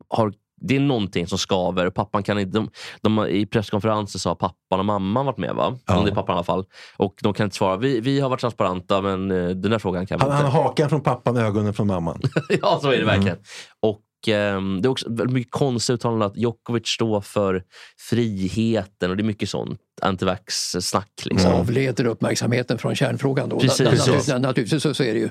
[0.08, 1.90] har det är någonting som skaver.
[1.90, 5.54] Pappan kan inte, de, de, I presskonferensen sa pappan och mamman varit med.
[5.54, 5.78] va?
[5.86, 5.96] Ja.
[5.98, 6.64] Om det är pappan i alla fall.
[6.96, 7.76] Och de kan inte svara.
[7.76, 10.42] Vi, vi har varit transparenta men eh, den där frågan kan vi Han, inte.
[10.42, 12.20] han har hakan från pappan och ögonen från mamman.
[12.62, 13.28] ja, så är det verkligen.
[13.36, 13.44] Mm.
[13.82, 17.62] Och ehm, Det är också väldigt mycket konstigt uttalande att Djokovic står för
[18.10, 21.22] friheten och det är mycket sånt antivax-snack.
[21.24, 21.52] Liksom.
[21.52, 23.48] avleder uppmärksamheten från kärnfrågan.
[23.48, 23.58] Då.
[23.58, 23.80] Precis.
[23.80, 24.06] Na- na- Precis.
[24.06, 25.30] naturligtvis, naturligtvis så, så är det ju.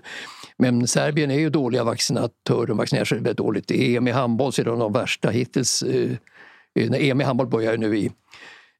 [0.57, 3.71] Men Serbien är ju dåliga vaccinatörer, de vaccinerar sig väldigt dåligt.
[3.71, 5.83] I EM i handboll så är de de värsta hittills.
[5.83, 6.11] Eh,
[6.75, 8.11] när EM i handboll börjar ju nu i...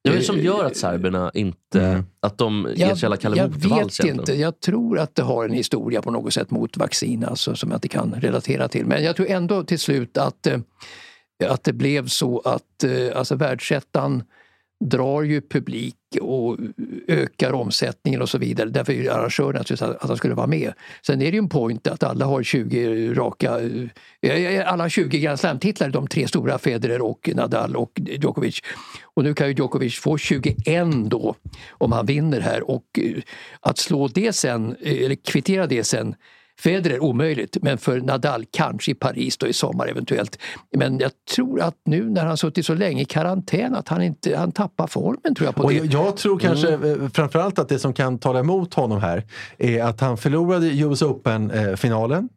[0.04, 2.04] Det är det som gör att serberna inte...
[2.20, 4.34] Att de så jävla Kalle jag vet inte.
[4.34, 7.76] Jag tror att det har en historia på något sätt mot vaccin alltså, som jag
[7.76, 8.86] inte kan relatera till.
[8.86, 10.58] Men jag tror ändå till slut att, eh,
[11.48, 14.22] att det blev så att eh, alltså, världsettan
[14.84, 16.58] drar ju publik och
[17.08, 18.68] ökar omsättningen och så vidare.
[18.68, 20.72] Därför är arrangören att han skulle vara med.
[21.06, 23.60] Sen är det ju en point att alla har 20 raka,
[24.22, 28.60] eh, eh, alla har 20 Grand Slam-titlar, de tre stora, Federer och Nadal och Djokovic.
[29.02, 31.34] Och nu kan ju Djokovic få 21 då
[31.70, 33.22] om han vinner här och eh,
[33.60, 36.14] att slå det sen, eller kvittera det sen
[36.60, 40.38] Federer omöjligt, men för Nadal kanske i Paris då i sommar eventuellt.
[40.76, 44.36] Men jag tror att nu när han suttit så länge i karantän att han inte
[44.36, 45.76] han tappar formen tror jag på Och det.
[45.76, 49.24] jag, jag tror kanske eh, framförallt att det som kan tala emot honom här
[49.58, 52.28] är att han förlorade US Open-finalen.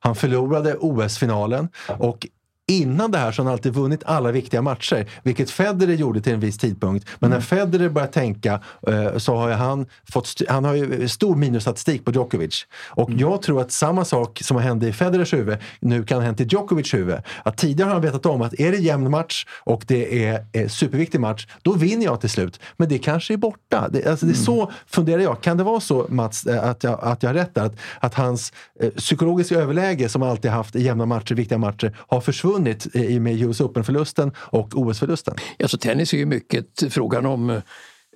[0.00, 2.26] Han förlorade OS-finalen och
[2.68, 6.32] Innan det här så har han alltid vunnit alla viktiga matcher, vilket Federer gjorde till
[6.32, 7.08] en viss tidpunkt.
[7.18, 12.04] Men när Federer börjar tänka eh, så har han fått han har ju stor minusstatistik
[12.04, 12.66] på Djokovic.
[12.88, 16.40] Och jag tror att samma sak som hände i Federers huvud nu kan ha hänt
[16.40, 17.16] i Djokovic huvud.
[17.42, 20.68] Att tidigare har han vetat om att är det jämn match och det är eh,
[20.68, 22.60] superviktig match, då vinner jag till slut.
[22.76, 23.88] Men det kanske är borta.
[23.90, 25.40] Det, alltså det är så funderar jag.
[25.40, 27.64] Kan det vara så Mats, eh, att jag, att jag har rätt där?
[27.64, 32.20] Att, att hans eh, psykologiska överläge som alltid haft i jämna matcher, viktiga matcher, har
[32.20, 32.55] försvunnit
[32.92, 35.34] i och med US Open-förlusten och OS-förlusten?
[35.62, 37.50] Alltså tennis är ju mycket frågan om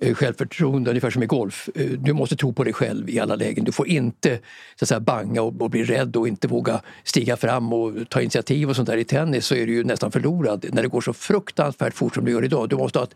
[0.01, 1.69] eh, självförtroende, ungefär som i golf.
[1.75, 3.63] Eh, du måste tro på dig själv i alla lägen.
[3.63, 4.39] Du får inte
[4.75, 8.21] så att säga, banga och, och bli rädd och inte våga stiga fram och ta
[8.21, 8.97] initiativ och sånt där.
[8.97, 12.25] I tennis så är du ju nästan förlorad när det går så fruktansvärt fort som
[12.25, 12.69] det gör idag.
[12.69, 13.15] Du måste ha ett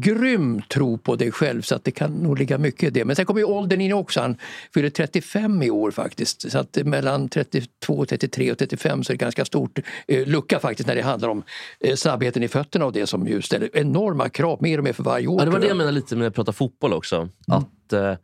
[0.00, 3.04] grym tro på dig själv så att det kan nog ligga mycket i det.
[3.04, 4.20] Men sen kommer ju åldern in också.
[4.20, 4.36] Han
[4.74, 6.50] fyller 35 i år faktiskt.
[6.50, 9.78] Så att mellan 32, 33 och 35 så är det ganska stort
[10.08, 11.42] eh, lucka faktiskt när det handlar om
[11.80, 15.02] eh, snabbheten i fötterna och det som ju ställer enorma krav mer och mer för
[15.02, 15.40] varje år.
[15.40, 15.76] Ja, det var det jag.
[15.76, 17.28] menade lite med att prata fotboll också.
[17.46, 18.14] Att eh,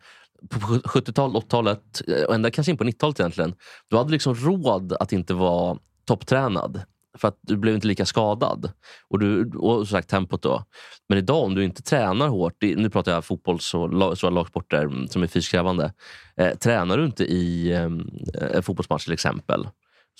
[0.48, 3.54] På 70-talet, 80-talet eh, och ända kanske in på 90-talet egentligen.
[3.90, 6.82] Du hade liksom råd att inte vara topptränad.
[7.18, 8.72] För att du blev inte lika skadad.
[9.08, 10.64] Och, du, och som sagt tempot då.
[11.08, 15.08] Men idag om du inte tränar hårt, nu pratar jag fotbolls och lag, lagsporter mm,
[15.08, 15.92] som är fysiskt krävande.
[16.36, 19.68] Eh, tränar du inte i ehm, eh, en fotbollsmatch till exempel,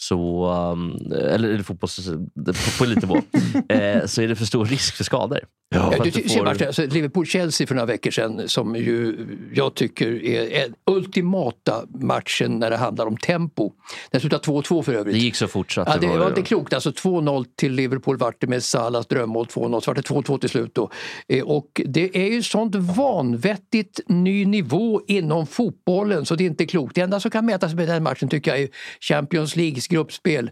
[0.01, 3.17] så, um, eller, eller fotbolls, på, på elitnivå,
[3.69, 5.41] eh, så är det för stor risk för skador.
[5.75, 9.17] Ja, För du, du får- matchen, alltså Liverpool-Chelsea för några veckor sedan som ju
[9.55, 13.73] jag tycker är den ultimata matchen när det handlar om tempo.
[14.11, 15.15] Den slutade 2-2 för övrigt.
[15.15, 16.73] Det gick så fort så att Ja, det var ju- inte klokt.
[16.75, 20.49] Alltså 2-0 till Liverpool vart det med Salas drömmål 2-0, så vart det 2-2 till
[20.51, 20.75] slut.
[20.75, 20.91] Då.
[21.29, 26.67] Eh, Och det är ju sånt vanvettigt ny nivå inom fotbollen så det är inte
[26.67, 26.95] klokt.
[26.95, 28.69] Det enda som kan mätas med den matchen tycker jag är
[29.01, 29.57] Champions
[29.90, 30.51] Leagues gruppspel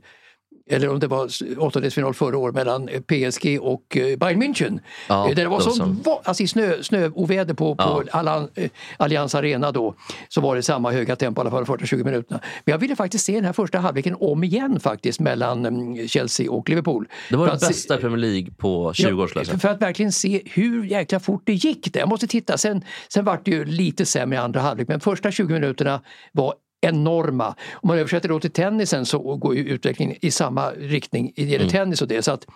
[0.70, 4.80] eller om det var åttondelsfinal förra året mellan PSG och eh, Bayern München.
[5.08, 8.70] Ja, Eh, det var då så som- alltså i snö, snöoväder på, på Allan, eh,
[8.96, 9.94] Allianz Arena då
[10.28, 12.40] så var det samma höga tempo i alla fall de första 20 minuterna.
[12.64, 16.50] Men jag ville faktiskt se den här första halvleken om igen faktiskt mellan mm, Chelsea
[16.50, 17.08] och Liverpool.
[17.30, 19.68] Det var För det se- bästa i Premier League på 20 år jag för, för
[19.68, 21.92] att verkligen se hur jäkla fort det gick.
[21.92, 22.00] Där.
[22.00, 22.58] Jag måste titta.
[22.58, 26.00] Sen, sen var det ju lite sämre i andra halvlek men första 20 minuterna
[26.32, 26.54] var
[26.86, 27.54] enorma.
[27.72, 31.68] Om man översätter då till tennisen så går utvecklingen i samma riktning i det gäller
[31.68, 32.22] tennis och det.
[32.22, 32.46] Så att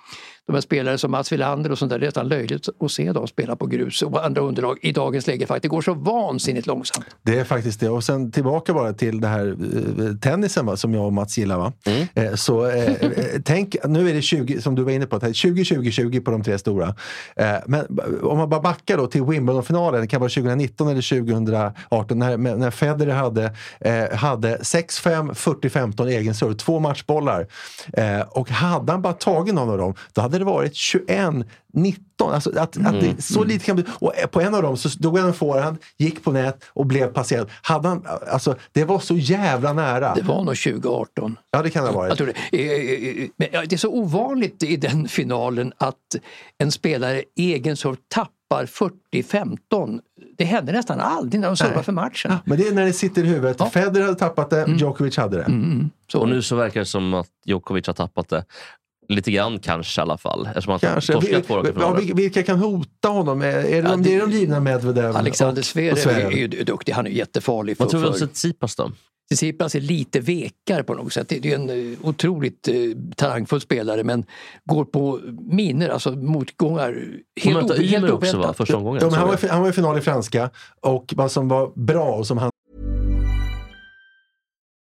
[0.47, 3.13] de här spelare som Mats Wilander och sånt där, det är nästan löjligt att se
[3.13, 5.47] dem spela på grus och andra underlag i dagens läge.
[5.47, 5.63] Faktiskt.
[5.63, 7.07] Det går så vansinnigt långsamt.
[7.23, 7.89] Det är faktiskt det.
[7.89, 11.59] Och sen tillbaka bara till det här eh, tennisen va, som jag och Mats gillar.
[11.59, 11.73] Va?
[12.15, 13.11] Eh, så eh, eh,
[13.45, 15.91] tänk, nu är det 20, som du var inne på, det här är 20, 20,
[15.91, 16.95] 20 på de tre stora.
[17.37, 22.19] Eh, men om man bara backar då till Wimbledon-finalen, det kan vara 2019 eller 2018,
[22.19, 27.47] när, när Federer hade, eh, hade 6-5, 40-15 egen serve, två matchbollar.
[27.93, 32.33] Eh, och hade han bara tagit någon av dem, då hade det varit 21 19,
[32.33, 33.85] alltså att, att det, så lite kan bli.
[33.89, 37.07] Och på en av dem så stod han en forehand, gick på nät och blev
[37.07, 37.51] passerad.
[37.63, 40.15] Hade han, alltså, det var så jävla nära.
[40.15, 41.39] Det var nog 2018.
[41.51, 42.19] Ja, det kan det ha Jag varit.
[42.19, 42.59] tror det.
[42.59, 45.97] Eh, eh, eh, Men ja, det är så ovanligt i den finalen att
[46.59, 50.01] en spelare egen serve tappar 40-15.
[50.39, 52.33] Det händer nästan aldrig när de servar för matchen.
[52.45, 53.73] Men det är när det sitter i huvudet.
[53.73, 55.47] Federer hade tappat det, Djokovic hade det.
[56.13, 56.21] Så.
[56.21, 58.45] Och nu så verkar det som att Djokovic har tappat det.
[59.11, 60.47] Lite grann kanske i alla fall.
[60.47, 61.13] Eftersom han Kanske.
[61.13, 63.43] torskat två raka ja, vilka, kan hota honom?
[63.43, 66.49] Är, är det, Ja, de, det är det- de givna Medvedev Alexander Zverev är, ju
[66.49, 68.93] duktig, han är jättefarlig för, Vad tror vi om Tsitsipas då?
[69.31, 71.29] Tsitsipas är lite vekare på något sätt.
[71.29, 72.75] Det är en eh, otroligt eh,
[73.17, 74.25] talangfull spelare men
[74.65, 75.21] går på
[75.51, 77.05] miner, alltså motgångar.
[77.41, 78.57] Helt, möta helt oväntat.
[78.57, 79.01] Första omgången.
[79.03, 82.05] Ja, men han, var, han var i final i franska och vad som var bra
[82.15, 82.50] och som han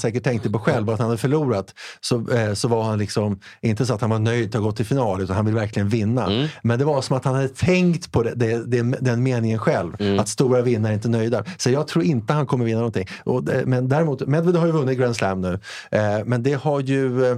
[0.00, 3.86] Säkert tänkte på själv att han hade förlorat så, eh, så var han liksom inte
[3.86, 6.26] så att han var nöjd att ha gått till final utan han ville verkligen vinna.
[6.26, 6.48] Mm.
[6.62, 8.34] Men det var som att han hade tänkt på det,
[8.66, 9.96] det, den meningen själv.
[9.98, 10.18] Mm.
[10.18, 11.44] Att stora vinnare är inte nöjda.
[11.56, 13.06] Så jag tror inte han kommer vinna någonting.
[13.24, 15.58] Och, men däremot, Medvedev har ju vunnit Grand Slam nu.
[15.90, 17.30] Eh, men det har ju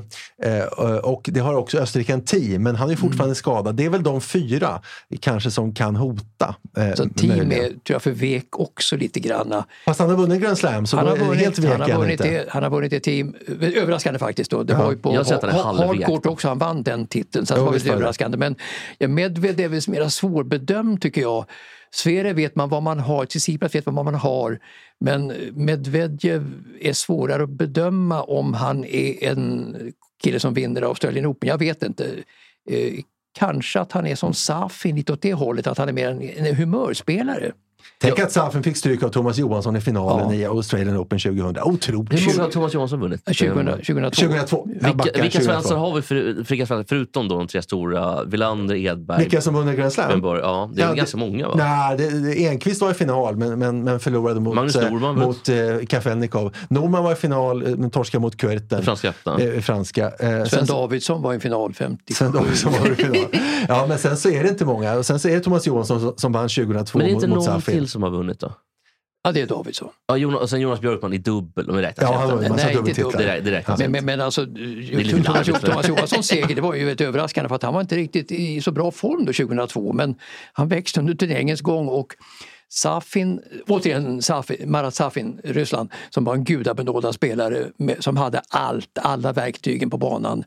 [0.43, 3.35] eh, och det har också Österrike en team men han är fortfarande Mm.
[3.35, 3.75] skadad.
[3.75, 4.81] Det är väl de fyra
[5.21, 6.55] kanske som kan hota.
[6.77, 9.65] Eh, Så team är, tror jag, för vek också lite granna.
[9.85, 11.95] Fast han har vunnit Grand Slam så Han har är vunnit, helt vek han är
[11.95, 12.45] han inte.
[12.49, 14.63] Han har vunnit ett team, överraskande faktiskt då.
[14.63, 15.13] Det Ja, var ju på
[15.87, 17.47] hardcourt också, han vann den titeln.
[17.47, 18.39] Så Jo, det var lite överraskande.
[18.39, 18.57] Men
[19.15, 21.45] Medvedev är mer svårbedömd tycker jag.
[21.91, 24.59] Sverige vet man vad man har, Tsitsipas vet man vad man har.
[25.01, 29.77] Men Medvedev är svårare att bedöma om han är en
[30.23, 31.49] kille som vinner Australian Open.
[31.49, 32.05] Jag vet inte.
[32.71, 32.93] Eh,
[33.39, 36.47] kanske att han är som Safin, lite åt det hållet, att han är mer en,
[36.47, 37.53] en humörspelare.
[38.01, 40.35] Tänk att Safin fick stryk av Thomas Johansson i finalen Ja.
[40.35, 41.57] i Australian Open 2000.
[41.63, 42.13] Otroligt.
[42.23, 43.25] Hur många har Thomas Johansson vunnit?
[43.25, 44.11] 2000, 2002.
[44.23, 44.69] 2002.
[44.81, 45.41] Jag Vilka, vilka 2002.
[45.53, 48.25] svenskar har vi för, svenskar, förutom då de tre stora?
[48.25, 50.21] Villander, Edberg, Vilka som vunnit Grand Slam?
[50.25, 51.55] Ja, det är Ja, ganska många va?
[51.57, 55.19] Nej, det, det, Enqvist var i final men, men, men förlorade mot, Magnus eh, Norman,
[55.19, 55.57] mot eh,
[55.89, 56.55] Kafelnikov.
[56.69, 58.83] Norman var i final eh, men torskade mot Kuerten.
[58.83, 59.15] Franska.
[59.39, 60.05] Eh, franska.
[60.07, 62.15] Eh, Sven sen- Davidsson var i final 50.
[62.15, 63.27] Sen Davidsson var i final.
[63.69, 64.95] Ja, men sen så är det inte många.
[64.95, 67.27] Och sen så är det Thomas Johansson som, som vann 2002 Men det är inte
[67.27, 67.78] mot, mot Safin.
[67.79, 68.53] Till som har vunnit då?
[69.23, 69.89] Ja, det är Davidsson.
[70.07, 72.49] Ja, Jonas, och sen Jonas Björkman i dubbel, om vi räknar Ja, han har en
[72.49, 73.23] massa Nej, dubbeltitlar.
[73.23, 74.01] Det, det räknas Men, inte.
[74.01, 77.63] men, men alltså, lite Thomas, Thomas Johanssons seger det var ju ett överraskande för att
[77.63, 80.15] han var inte riktigt i så bra form då 2002 men
[80.53, 82.15] han växte under turneringens gång och
[82.69, 88.99] Safin, återigen Safin, Marat Safin, Ryssland, som var en gudabenådad spelare med, som hade allt,
[89.03, 90.45] alla verktygen på banan.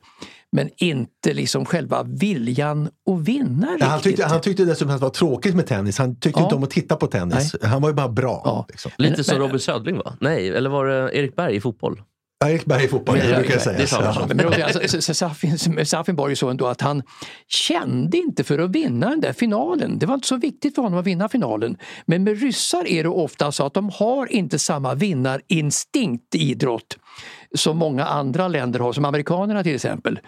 [0.51, 5.05] Men inte liksom själva viljan att vinna Ja, han, tyckte, han tyckte dessutom att det
[5.05, 5.97] var tråkigt med tennis.
[5.97, 6.43] Han tyckte Ja.
[6.43, 7.55] inte om att titta på tennis.
[7.63, 8.41] Han var ju bara bra.
[8.45, 8.65] Ja.
[8.69, 8.91] Liksom.
[8.97, 10.13] Lite Men- som men- Robin Södling va?
[10.21, 12.01] Nej, eller var det Erik Berg i fotboll?
[12.45, 13.87] Erik Berg i fotboll, Men det det- brukar jag det är säga.
[13.87, 14.49] samma Ja.
[14.49, 17.03] Men, alltså, så- så Safin, Safin var det ju så ändå att han
[17.47, 19.99] kände inte för att vinna den där finalen.
[19.99, 21.77] Det var inte så viktigt för honom att vinna finalen.
[22.05, 26.97] Men med ryssar är det ofta så att de har inte samma vinnarinstinkt i idrott
[27.55, 30.19] som många andra länder har, som amerikanerna till exempel.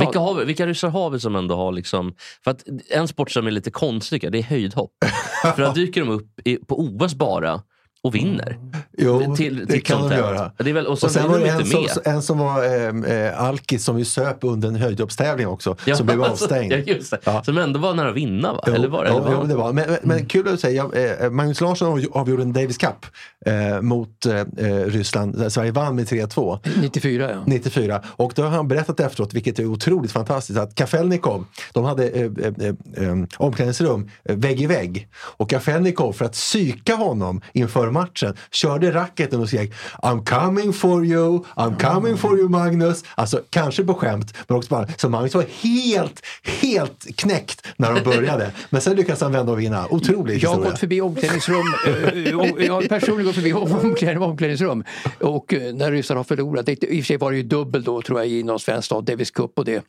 [0.00, 2.14] Vilka, har vi, vilka ryssar har vi som ändå har liksom...
[2.44, 4.90] För att en sport som är lite konstig det är höjdhopp.
[5.56, 7.62] för att dyker de upp i, på OS bara
[8.04, 8.58] och vinner.
[8.98, 10.52] Jo, Till- det kan de göra.
[10.58, 12.38] Det är väl- och sen och sen var de det inte en som, en som
[12.38, 16.72] var eh, eh, alkis som ju söp under en höjdhoppstävling också, som blev avstängd.
[16.72, 17.18] Ja, just det.
[17.24, 17.42] Ja.
[17.44, 18.64] Som ändå var nära att vinna va?
[18.66, 19.10] Jo, Eller var det?
[19.12, 19.72] jo, jo, det var.
[19.72, 20.86] Men, men, men kul att säga,
[21.20, 23.06] eh, Magnus Larsson avgj- avgjorde en Davis Cup
[23.46, 24.44] eh, mot eh, eh,
[24.86, 25.52] Ryssland.
[25.52, 26.58] Sverige vann med 3-2.
[26.80, 27.38] 94 ja.
[27.46, 28.02] 94.
[28.06, 32.22] Och då har han berättat efteråt, vilket är otroligt fantastiskt, att Kafelnikov, de hade eh,
[32.22, 35.08] eh, eh, omklädningsrum vägg i vägg.
[35.36, 41.04] Och Kafelnikov, för att psyka honom inför matchen, körde racketen och skrek I'm coming for
[41.04, 43.04] you, I'm coming for you Magnus.
[43.14, 46.22] Alltså kanske på skämt, men också bara, så Magnus var helt,
[46.62, 48.50] helt knäckt när de började.
[48.70, 49.86] Men sen lyckades han vända och vinna.
[49.90, 54.84] Otrolig Jag har gått förbi omklädningsrum, eh, och jag har personligen gått förbi omklädning- omklädningsrum
[55.20, 58.02] och eh, när ryssar har förlorat, i och för sig var det ju dubbel då
[58.02, 59.84] tror jag i någon svensk stad, Davis Cup och det.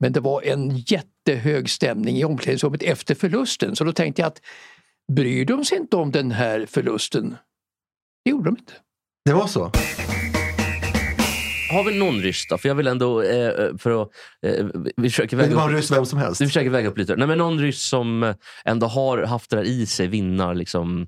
[0.00, 4.40] Men det var en jättehög stämning i omklädningsrummet efter förlusten så då tänkte jag att
[5.12, 7.36] bryr de sig inte om den här förlusten?
[8.24, 8.72] Det gjorde de inte.
[9.24, 9.70] Det var så?
[11.74, 12.58] Har vi någon ryss då?
[12.58, 13.22] För jag vill ändå...
[13.22, 14.08] Eh, för att,
[14.46, 16.40] eh, vi försöker det väga var en upp, ryss vem som helst.
[16.40, 17.16] vi försöker väga upp lite.
[17.16, 18.34] Nej, men någon ryss som eh,
[18.64, 21.06] ändå har haft det där i sig, vinnar liksom...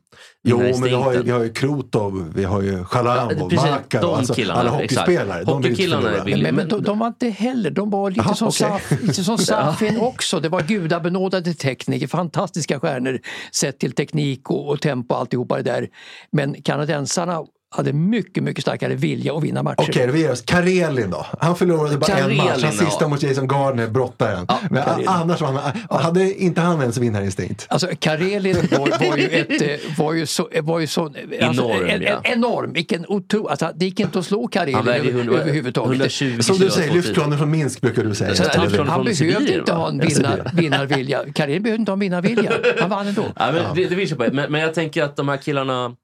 [0.48, 3.70] Jo, men vi har ju, vi har ju Krutov, vi har ju Chalamov, Ja, precis,
[3.70, 5.38] Makarov, de alltså killarna, alla hockeyspelare.
[5.40, 5.46] exakt.
[5.56, 6.24] Hockeykillarna förlora.
[6.24, 8.58] vill- Men, men men- de, de var inte heller, de var lite Aha, som, okej.
[8.68, 10.40] Saf, lite som Safin också.
[10.40, 13.18] Det var gudabenådade tekniker, fantastiska stjärnor
[13.52, 15.88] sett till teknik och, och tempo och alltihopa det där.
[16.32, 17.38] Men kanadensarna
[17.76, 19.86] hade mycket, mycket starkare vilja att vinna matcher.
[19.88, 20.42] Okej, oss.
[20.42, 21.26] Karelin då?
[21.38, 22.86] Han förlorade bara en Karelin, match, hans ja.
[22.86, 24.46] sista mot Jason Gardner, brottaren.
[24.70, 25.08] men Karelin.
[25.08, 25.48] annars var
[25.88, 27.66] han, hade inte han ens vinnarinstinkt?
[27.68, 32.02] Alltså Karelin var, var ju ett, var ju så, var ju så alltså, Enorm, en,
[32.02, 32.20] ja.
[32.24, 35.90] en, enorm, vilken otro, alltså, det gick inte att slå Karelin Han över, 100, överhuvudtaget.
[35.90, 36.94] 120 Som du säger, 210.
[36.94, 38.34] lyftkranen från Minsk brukar du säga.
[38.34, 39.78] Så han, han från behövde inte va?
[39.78, 41.24] ha en Ja, vinnar, vinnarvilja.
[41.34, 42.52] Karelin behövde inte ha en vinnarvilja.
[42.80, 43.24] Han vann ändå.
[43.36, 44.24] Ja, men det, det vill jag på.
[44.32, 45.96] Men, men jag tänker att de här killarna,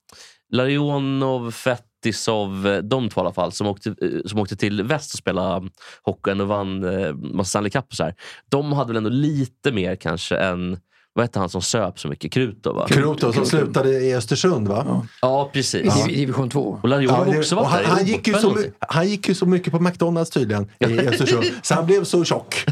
[0.53, 5.19] Larionov, Fetisov, de två i alla fall, som åkte, eh, som åkte till väst och
[5.19, 5.69] spelade
[6.03, 8.15] hockeyn och vann eh, massa Stanley Cup och så här.
[8.49, 10.79] De hade väl ändå lite mer kanske än,
[11.15, 12.33] vad hette han som söp så mycket?
[12.33, 12.87] Krutov va?
[12.89, 15.07] Krutov som slutade i Östersund va?
[15.23, 15.95] Ja, I precis.
[15.95, 16.79] div- division 2.
[16.83, 19.35] Och Larionov det- också varit där han, i han, gick ju så, han gick ju
[19.35, 22.65] så mycket på McDonalds tydligen i Östersund, så han blev så tjock.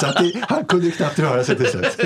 [0.00, 1.96] Så att det, han kunde ju knappt röra sig till slut.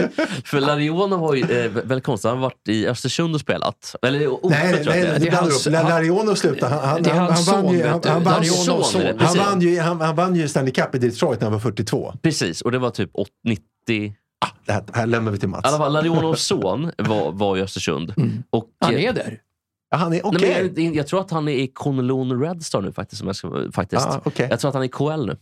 [0.45, 3.95] För Larionov har ju eh, väldigt konstigt, han har varit i Östersund och spelat.
[4.07, 5.53] Eller i Ope, Nej, nej, att det blandar upp.
[6.27, 6.75] han- slutade.
[6.75, 9.03] Han, han, Det är han, hans han vann son, ju, han, han, vann, Larionovs son,
[9.07, 9.39] han, precis.
[9.39, 12.15] vann ju, han, han vann ju Stanley Cup i Detroit när han var 42.
[12.23, 14.15] Precis, och det var typ 8, 90...
[14.45, 15.65] Ah, det här, det här lämnar vi till Mats.
[15.65, 18.15] I alla fall, Larionovs son var, var i Östersund.
[18.51, 19.41] Och, Han eh, är där.
[19.91, 20.41] Ja, han är okej.
[20.41, 23.23] Nej, men jag, jag tror att han är i Kunlun Red Star nu faktiskt.
[23.23, 24.07] Om jag ska, faktiskt.
[24.07, 24.47] Ah, okej.
[24.51, 25.37] Jag tror att han är i KL nu.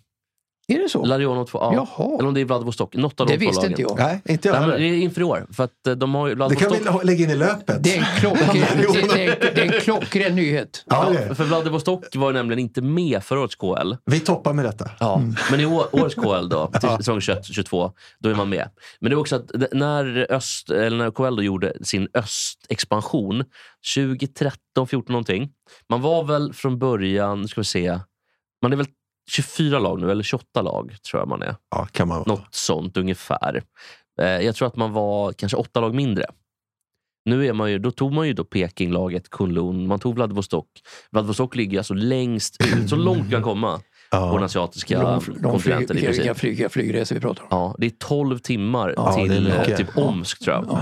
[0.68, 1.04] Är det så?
[1.04, 1.72] Larionov 2, ja.
[1.74, 2.14] Jaha.
[2.18, 2.94] Eller om det är Vladivostok.
[2.94, 3.70] Något av Det de två visste lagen.
[3.70, 3.98] inte jag.
[3.98, 4.96] Nej, inte jag Nej, men det heller.
[4.98, 5.46] är inför i år.
[5.52, 7.02] För att eh, de har ju Det kan Vladivostok...
[7.02, 7.82] vi lägga in i löpet.
[7.82, 10.84] Det är en, klock, det, det, är, det är en klockren nyhet.
[10.86, 11.34] Ja, det är det.
[11.34, 13.94] för Vladivostok var ju nämligen inte med förra årets KL.
[14.04, 14.90] Vi toppar med detta.
[15.00, 18.68] Ja, men i år, årets KL då, till säsong 21-22, då är man med.
[19.00, 23.44] Men det är också att d- när, öst, eller när KL då gjorde sin östexpansion,
[23.96, 25.50] 2013, 14 någonting.
[25.88, 27.98] Man var väl från början, nu ska vi se,
[28.62, 28.86] man är väl
[29.30, 31.56] 24 lag nu, eller 28 lag tror jag man är.
[31.70, 32.28] Ja, kan man vara.
[32.28, 33.62] Något sånt ungefär.
[34.20, 36.24] Eh, jag tror att man var kanske åtta lag mindre.
[37.24, 40.66] Nu är man ju, då tog man ju då Pekinglaget, Kunlun, man tog Vladivostok.
[41.10, 45.20] Vladivostok ligger alltså längst ut, så långt du kan komma på den asiatiska De, de
[45.20, 47.48] flyg, kontinenten vilka, flygresor vi pratar om.
[47.50, 50.78] Ja, det är 12 timmar Ja, till eh, typ Omsk tror jag.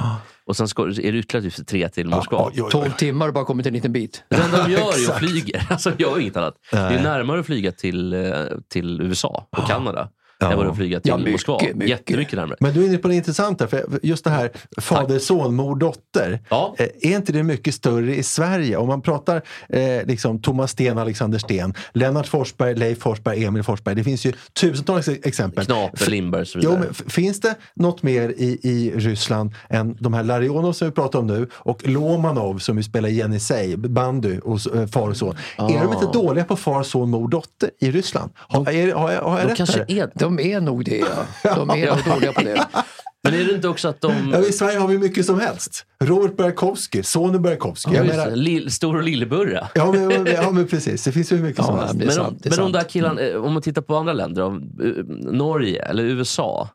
[0.48, 2.38] Och sen ska, är det ytterligare typ tre till Moskva.
[2.38, 2.70] Ja, oj, oj, oj.
[2.70, 4.24] 12 timmar och bara kommit en liten bit.
[4.28, 5.60] Det enda de gör är att flyga.
[5.70, 6.54] Alltså, de gör ju inget annat.
[6.70, 7.02] Det är Nej.
[7.02, 8.32] närmare att flyga till, eh,
[8.68, 10.08] till USA och Kanada
[10.40, 10.50] Ja.
[10.52, 11.58] än vad det flyga till Ja, mycket, Moskva.
[11.74, 11.88] mycket.
[11.88, 12.56] Jättemycket närmare.
[12.60, 16.40] Men du är inne på det intressanta, för just det här fader, son, mor, dotter.
[16.48, 16.74] Ja.
[16.78, 18.76] Eh, Är inte det mycket större i Sverige?
[18.76, 23.94] Om man pratar eh, liksom Thomas Sten, Alexander Sten, Lennart Forsberg, Leif Forsberg, Emil Forsberg.
[23.94, 25.64] Det finns ju tusentals ex- exempel.
[25.64, 26.78] Knape, Lindberg och så Jo, vidare.
[26.80, 30.92] men f- finns det något mer i, i Ryssland än de här Larionov som vi
[30.94, 35.16] pratar om nu och Lomanov som vi spelar i Jenisej, bandy och eh, far och
[35.16, 35.36] son.
[35.58, 38.30] Är de inte dåliga på far, son, mor, dotter i Ryssland?
[38.36, 39.90] Har, är, har, jag- har jag De rätt kanske här?
[39.98, 40.98] är De är nog det,
[41.44, 41.54] ja.
[41.54, 42.66] De är nog dåliga på det.
[43.24, 44.30] Men är det inte också att de...
[44.32, 45.86] Ja, I Sverige har vi mycket som helst.
[46.04, 47.90] Robert Berkowski, sonen Berkowski.
[47.94, 49.68] Ja, menar, stor och lilleburra.
[49.74, 51.04] ja, men, ja, men precis.
[51.04, 51.98] Det finns hur mycket som Ja, helst.
[51.98, 52.28] det är Men, sant.
[52.28, 52.72] om, men sant.
[52.72, 56.68] där killarna, eh, om man tittar på andra länder, om, eh, Norge eller USA.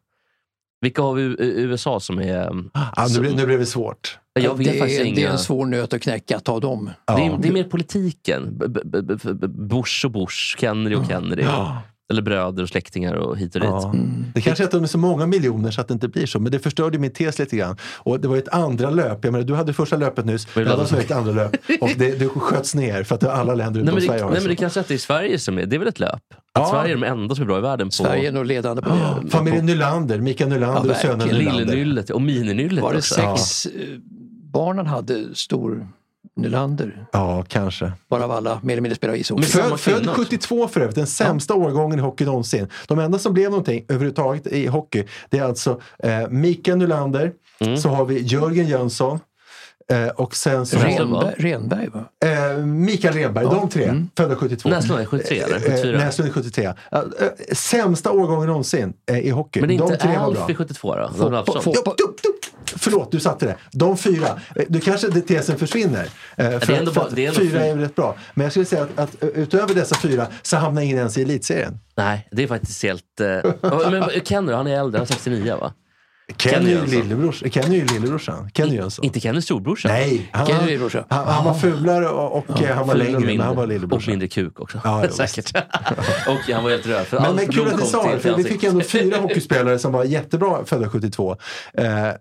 [0.82, 2.50] Vilka har vi i USA som är...
[2.96, 4.18] Ja, nu, blir- nu blev det svårt.
[4.40, 5.16] Jag vet det, faktiskt är, inga...
[5.16, 6.90] det är en svår nöt att knäcka, ta dem.
[7.08, 8.58] det, är, det är mer politiken.
[8.68, 8.80] B-
[9.48, 11.44] Bush och Bush, Kennedy och Kennedy.
[12.14, 13.70] Eller bröder och släktingar och hit och dit.
[13.70, 13.94] Ja.
[14.34, 16.40] Det kanske är att de är så många miljoner så att det inte blir så.
[16.40, 17.78] Men det förstörde min tes lite grann.
[17.98, 19.20] Och det var ju ett andra löp.
[19.26, 20.48] Jag menar, du hade första löpet nyss.
[20.56, 20.98] Jag hade då?
[20.98, 21.56] ett andra löp.
[21.82, 24.40] Och det, det sköts ner för att alla länder utom men, det, Sverige har nej
[24.40, 26.14] men det kanske är att det är Sverige som är, det är väl ett löp?
[26.14, 26.70] Att Ja.
[26.72, 28.90] Sverige är de enda som är bra i världen på Sverige är nog ledande på
[28.90, 29.30] det.
[29.30, 31.26] Familjen Nylander, Mikael Nylander Ja, och sönerna.
[31.26, 31.66] Nylander.
[31.66, 33.14] Lillenyllet och Mininyllet Var det också.
[33.16, 33.72] sex eh,
[34.54, 35.88] barnen hade stor
[36.36, 37.06] Nylander?
[37.12, 37.92] Ja, kanske.
[38.10, 39.44] Varav alla mer eller mindre spelar ishockey.
[39.44, 40.24] Född, född kvinna också.
[40.24, 42.68] 72 för övrigt, den sämsta årgången i hockey någonsin.
[42.88, 47.78] De enda som blev någonting överhuvudtaget i hockey, det är alltså eh, Mikael Nylander, Mm.
[47.78, 49.20] så har vi Jörgen Jönsson
[49.92, 52.04] eh, och sen så Renberg, Renberg va?
[52.26, 54.70] eh, Mikael Renberg, de tre, födda 72.
[54.70, 55.56] Näslund är 73 eller?
[55.56, 55.98] Eh, 74?
[55.98, 56.74] Näslund är 73.
[56.92, 59.60] Ja, eh, sämsta årgången någonsin eh, i hockey.
[59.60, 60.42] Men det är de inte tre var bra.
[60.42, 61.02] Alf i 72 då?
[61.08, 61.74] Fotboll- Donald Alfsson?
[62.66, 63.56] Förlåt, du satte det.
[63.72, 64.28] De fyra.
[64.56, 66.08] Eh, Du kanske det tesen försvinner.
[66.38, 68.16] Eh, För, det är ändå att det är fyra fy- är rätt bra.
[68.34, 71.80] Men jag skulle säga att, att utöver dessa fyra så hamnar ingen ens i elitserien.
[71.98, 73.04] Nej, det är faktiskt helt...
[73.92, 75.74] Men Kenny han är äldre, han är 69 va?
[76.38, 77.00] Kenny är ju Jönsson.
[77.00, 78.50] lillebrors, Kenny är lillebrorsan.
[78.54, 79.06] Kenny Jönsson.
[79.06, 79.88] Inte Kenny storbrorsa?
[79.88, 81.06] Nej, han, Kenny är han, lillebrorsa.
[81.10, 83.46] han, han var fulare och, och eh, han var och längre, mindre.
[83.46, 84.12] han var Och lillebrorsan.
[84.12, 84.82] mindre kuk också.
[84.84, 85.52] Ja, ja, Säkert.
[86.28, 87.06] och han var helt röd.
[87.06, 89.80] För Men, men kul att du kom sa det, för vi fick ändå fyra hockeyspelare
[89.80, 91.36] som var jättebra födda 72.
[91.78, 92.14] Eh, eh,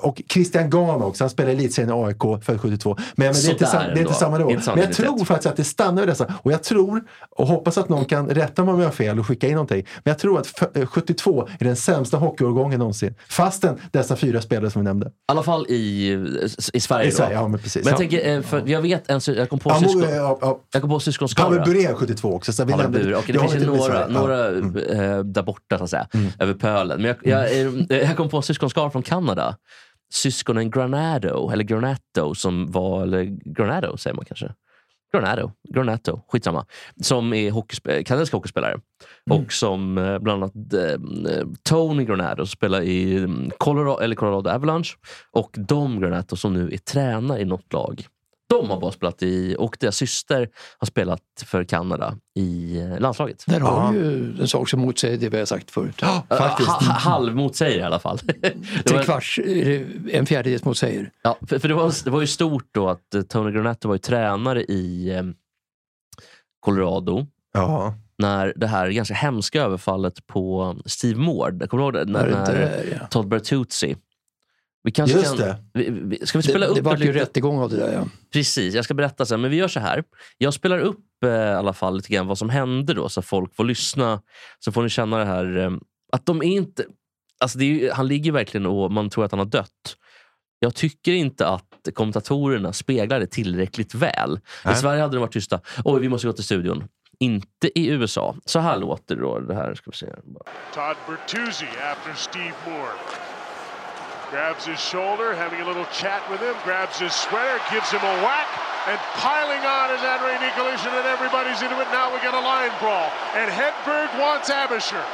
[0.00, 2.96] och Christian Gahn också, han spelade elitserien i AIK, född 72.
[2.98, 4.50] Men, men det är inte, det är inte samma nivå.
[4.66, 6.34] Men jag tror faktiskt att det stannar vid dessa.
[6.42, 9.26] Och jag tror, och hoppas att någon kan rätta mig om jag har fel och
[9.26, 9.86] skicka in någonting.
[10.04, 13.14] Men jag tror att f- eh, 72 är den sämsta hockeyårgången någonsin.
[13.52, 15.06] Fastän dessa fyra spelare som vi nämnde.
[15.06, 16.12] I alla fall i,
[16.72, 17.08] i Sverige.
[17.08, 17.12] I.
[17.12, 17.84] Sverige, ja men precis.
[17.84, 17.98] Men jag Ja.
[17.98, 20.60] tänker, eh, för jag vet en, jag kom på Ja, syskon, ja, ja.
[20.72, 21.64] jag kom på Pavel syskonskara.
[21.64, 22.52] Burén 72 också.
[22.52, 23.16] Så vi Pavel Bure.
[23.16, 23.94] Och det jag finns ju några.
[23.94, 24.02] Ja.
[24.04, 24.12] Mm.
[24.12, 26.06] några eh, där borta så att säga,
[26.38, 27.02] över pölen.
[27.02, 29.56] Men jag, jag, eh, jag kom på syskonskara från Kanada.
[30.12, 33.22] Syskonen Granado, eller Granato, som var, eller
[33.54, 34.52] Granado säger man kanske.
[35.14, 36.66] Granado, Granato, skitsamma.
[37.02, 38.76] Som är hockeyspe- kanadensiska hockeyspelare.
[39.30, 39.42] Mm.
[39.42, 44.90] Och som eh, bland annat eh, Tony Granado spelar i mm, Colorado, eller Colorado Avalanche.
[45.30, 48.06] Och Dom Granato som nu är tränare i något lag.
[48.48, 50.48] De har bara spelat i, och deras syster
[50.78, 53.44] har spelat för Kanada i eh, landslaget.
[53.46, 56.00] Där har vi ju en sak som motsäger det vi har sagt förut.
[56.28, 56.68] Faktiskt.
[56.68, 58.18] Ha, ha, halv motsäger i alla fall.
[58.40, 58.50] det
[58.84, 59.38] Tre var, kvarts,
[60.12, 61.10] en fjärdedels motsäger.
[61.22, 63.94] ja, för, för det, var, det var ju stort då att eh, Tony Granato var
[63.94, 65.22] ju tränare i eh,
[66.60, 67.94] Colorado Ja.
[68.22, 72.12] När det här ganska hemska överfallet på Steve Moore, kommer du ihåg det?
[72.12, 73.06] När, det när det, ja.
[73.06, 73.96] Todd Bertuzzi.
[74.84, 75.56] Vi kanske Just kan, det.
[75.74, 78.04] Vi, vi, ska vi spela Det, upp det var ju rättegång av det där ja.
[78.32, 79.40] Precis, jag ska berätta sen.
[79.40, 80.04] Men vi gör så här.
[80.38, 83.54] Jag spelar upp eh, i alla fall lite grann vad som hände då, så folk
[83.54, 84.22] får lyssna.
[84.58, 85.70] Så får ni känna det här eh,
[86.12, 86.84] att de är inte...
[87.40, 89.96] Alltså är, ju- han ligger verkligen och man tror att han har dött.
[90.58, 94.36] Jag tycker inte att kommentatorerna speglar det tillräckligt väl.
[94.36, 94.76] I Nej.
[94.76, 95.60] Sverige hade de varit tysta.
[95.84, 96.84] Oj, vi måste gå till studion.
[97.22, 98.34] Inte i USA.
[98.44, 99.74] Så här låter då det här.
[99.74, 100.06] Ska vi se.
[100.74, 102.96] Todd Bertuzzi after Steve Moore.
[104.32, 108.16] Grabs his shoulder, having a little chat with him, grabs his sweater, gives him a
[108.24, 108.48] whack,
[108.88, 111.88] and piling on is Andrei Nikolitin, and everybody's into it.
[111.92, 115.04] Now we get a line brawl, and Hedberg wants Abisher.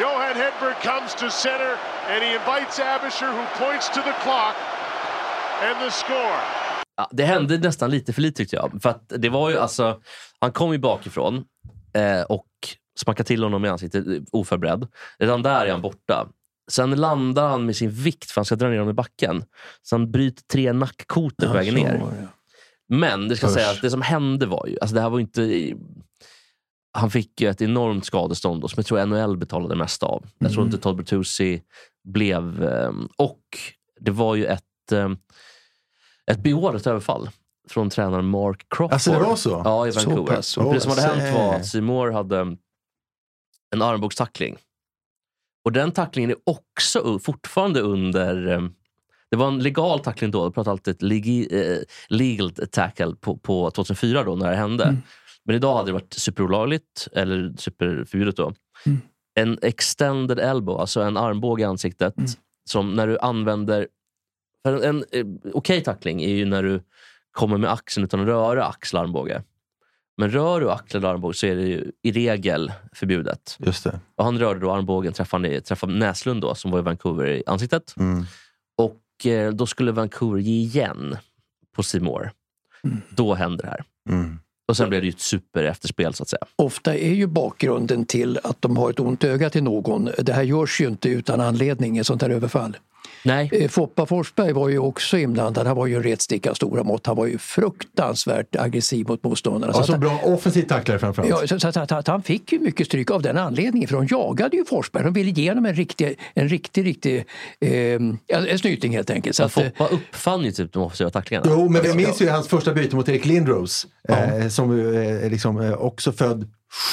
[0.00, 1.76] Johan Hedberg comes to center,
[2.08, 4.56] and he invites Abisher, who points to the clock,
[5.60, 6.40] and the score.
[6.98, 8.78] Ja, det hände nästan lite för lite tyckte jag.
[8.82, 10.00] För att det var ju alltså,
[10.38, 11.44] han kom ju bakifrån
[11.94, 12.46] eh, och
[13.00, 14.86] smackade till honom i ansiktet eh, oförberedd.
[15.18, 16.28] Redan där är han borta.
[16.70, 19.44] Sen landar han med sin vikt för han ska dra ner honom i backen.
[19.82, 22.28] Så han bryter tre nackkotor på vägen ner.
[22.88, 23.52] Men det ska Usch.
[23.52, 25.72] sägas att det som hände var ju, alltså det här var inte...
[26.92, 30.26] Han fick ju ett enormt skadestånd då, som jag tror NHL betalade mest av.
[30.38, 31.62] Jag tror inte Todd Bertuzzi
[32.04, 32.64] blev...
[32.64, 33.40] eh, Och
[34.00, 35.08] det var ju ett, eh,
[36.30, 37.30] ett beordrat överfall
[37.68, 38.92] från tränaren Mark Crawford.
[38.92, 39.62] Alltså, det var så?
[39.64, 40.36] Ja, i Så Vancouver.
[40.36, 40.56] pass.
[40.56, 42.56] Och det som hade hänt var att Seymour hade
[43.74, 44.56] en armbågstackling.
[45.64, 48.48] Och den tacklingen är också fortfarande under...
[48.52, 48.60] eh,
[49.30, 50.38] Det var en legal tackling då.
[50.44, 54.96] Jag pratar alltid legi, eh, legal tackle på, på 2004 då när det hände.
[55.44, 58.52] Men idag hade det varit superolagligt eller superförbjudet då.
[59.34, 62.14] En extended elbow, alltså en armbåge i ansiktet.
[62.70, 63.88] Som när du använder...
[64.66, 66.82] För en, en eh, okej tackling är ju när du
[67.32, 69.42] kommer med axeln utan att röra axel armbåge.
[70.16, 73.56] Men rör du axel och armbåge så är det ju i regel förbjudet.
[73.58, 74.00] Just det.
[74.16, 77.94] Och han rörde då armbågen, träffade, träffade Näslund då, som var i Vancouver i ansiktet.
[77.96, 78.24] Mm.
[78.76, 81.16] Och eh, då skulle Vancouver ge igen
[81.76, 82.30] på Seymour.
[83.10, 83.84] Då hände det här.
[84.10, 84.38] Mm.
[84.68, 86.46] Och sen blev det ju ett super efterspel så att säga.
[86.56, 90.10] Ofta är ju bakgrunden till att de har ett ont öga till någon.
[90.18, 92.76] Det här görs ju inte utan anledning, ett sånt här överfall.
[93.24, 95.66] Nej, Eh, Foppa Forsberg var ju också inblandad.
[95.66, 97.06] Han var ju en retstick av stora mått.
[97.06, 99.72] Han var ju fruktansvärt aggressiv mot motståndarna.
[99.72, 101.30] Så Alltså att, bra offensiv tacklare framförallt.
[101.30, 104.06] ja, så, så, att- att han fick ju mycket stryk av den anledningen för de
[104.10, 105.04] jagade ju Forsberg.
[105.04, 107.24] De ville ge honom en riktig, en riktig, riktig
[107.60, 107.70] eh,
[108.50, 109.36] en snyting helt enkelt.
[109.36, 111.46] Så så att, eh, Foppa uppfann ju typ de offensiva tacklingarna.
[111.50, 113.86] Jo, men vi minns ju hans första byte mot Erik Lindros.
[114.08, 116.48] Eh, som eh, liksom, eh, också född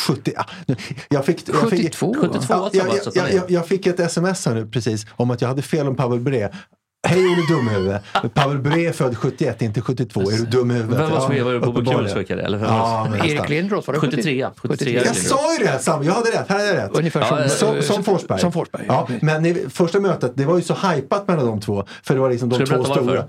[0.08, 0.34] 70...
[0.38, 0.76] Ah, nu-
[1.10, 2.16] jag fick, jag fick, 72.
[2.22, 3.44] 72 Ja, jag, jag, jag, är.
[3.48, 6.52] jag, fick ett sms här nu precis om att jag hade fel om Pavel Bure.
[7.08, 7.98] Hej Olle Dumhuvud.
[8.34, 10.22] Pavel Bure är född 71, inte 72.
[10.22, 11.00] Är du dum i huvudet?
[11.00, 12.40] Vem var som var?
[12.44, 13.50] Eller vem Ja, Erik.
[13.50, 14.92] Lindros var det 73, 73.
[15.06, 15.80] Jag sa ju det!
[15.80, 16.50] Sam, jag hade rätt.
[16.50, 16.92] Här hade jag rätt.
[16.98, 18.40] Ungefär som, Ja, Som, eh, som Forsberg.
[18.40, 18.86] Som Forsberg.
[18.88, 21.86] Ja, men i första mötet, det var ju så hypat mellan de två.
[22.04, 23.26] För det var liksom de Ska du två stora.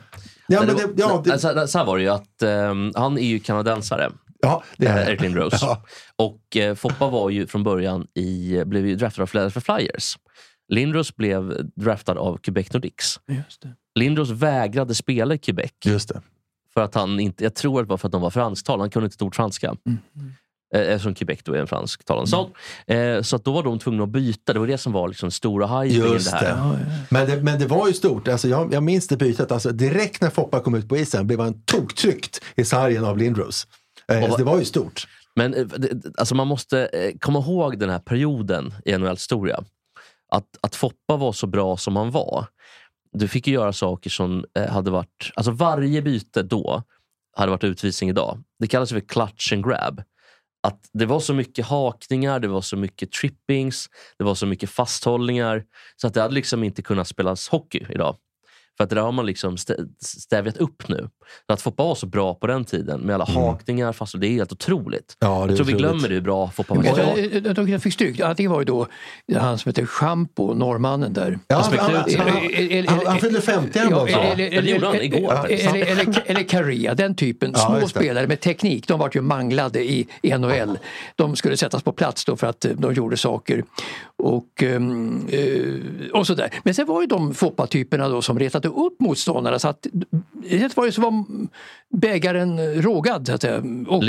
[0.49, 3.39] Ja, men det ja, det, så, här var det ju att ehm, han är ju
[3.39, 4.11] kanadensare.
[4.41, 5.53] Ja, det eh, är Eric Lindros.
[5.63, 5.85] Ja.
[6.17, 10.19] Och eh, Foppa var ju från början i, blev ju draftad av Philadelphia Flyers.
[10.69, 13.21] Lindros blev draftad av Quebec Nordiques.
[13.27, 13.75] Just det.
[13.95, 15.73] Lindros vägrade spela i Quebec.
[15.85, 16.23] Just det.
[16.75, 18.83] För att han inte, jag tror att det var för att de var fransktalande.
[18.83, 19.77] Han kunde inte ett ord franska.
[20.75, 22.51] Eh, Eftersom Quebec då är en fransktalande stad.
[22.87, 24.53] Eh, så att då var de tvungna att byta.
[24.53, 26.73] Det var det som var liksom stora hypen Just det här.
[26.73, 26.87] det.
[27.11, 27.43] Men, det.
[27.43, 28.29] Men det var ju stort.
[28.29, 29.53] Alltså jag, jag minns det bytet.
[29.53, 33.67] Alltså direkt när Foppa kom ut på isen blev han toktryckt i sargen av Lindros.
[34.13, 35.07] Eh, så det var ju stort.
[35.35, 35.67] Men eh,
[36.19, 39.65] alltså man måste eh, komma ihåg den här perioden i NHLs historia.
[40.29, 42.47] Att, att Foppa var så bra som han var.
[43.13, 45.33] Du fick göra saker som hade varit...
[45.35, 46.83] Alltså varje byte då
[47.37, 48.43] hade varit utvisning idag.
[48.59, 50.03] Det kallas för clutch and grab.
[50.63, 53.89] Att det var så mycket hakningar, det var så mycket trippings,
[54.19, 55.65] det var så mycket fasthållningar.
[55.97, 58.17] Så att det hade liksom inte kunnat spelas hockey idag.
[58.77, 61.09] För att det där har man liksom stä- stävjat upp nu.
[61.47, 64.53] Att Foppa var så bra på den tiden med alla hakningar, fast det är helt
[64.53, 65.17] otroligt.
[65.19, 65.79] Ja, jag tror vi otroligt.
[65.79, 66.85] glömmer det hur bra Foppa var.
[66.85, 67.37] Idag.
[67.47, 68.21] eh, de, de fick stryk.
[68.21, 68.87] Antingen var det då
[69.35, 71.39] han som heter Schampo, norrmannen där.
[71.49, 75.47] Ja, han, han, han, fyllde 50 han var Ja, eller, det gjorde han eller, igår
[75.49, 77.55] eller, eller, eller Caria, den typen.
[77.55, 80.79] Små spelare med teknik, de var ju manglade i, i NHL.
[81.17, 83.65] De skulle sättas på plats då för att eh, de gjorde saker.
[84.27, 86.51] Och, ehm, eh, och sådär.
[86.65, 89.87] Men sen var ju de Foppa-typerna då som retade upp motståndarna så att
[90.51, 91.25] det var ju som var
[91.97, 93.63] bägaren rågad så att säga.
[93.89, 94.05] Och,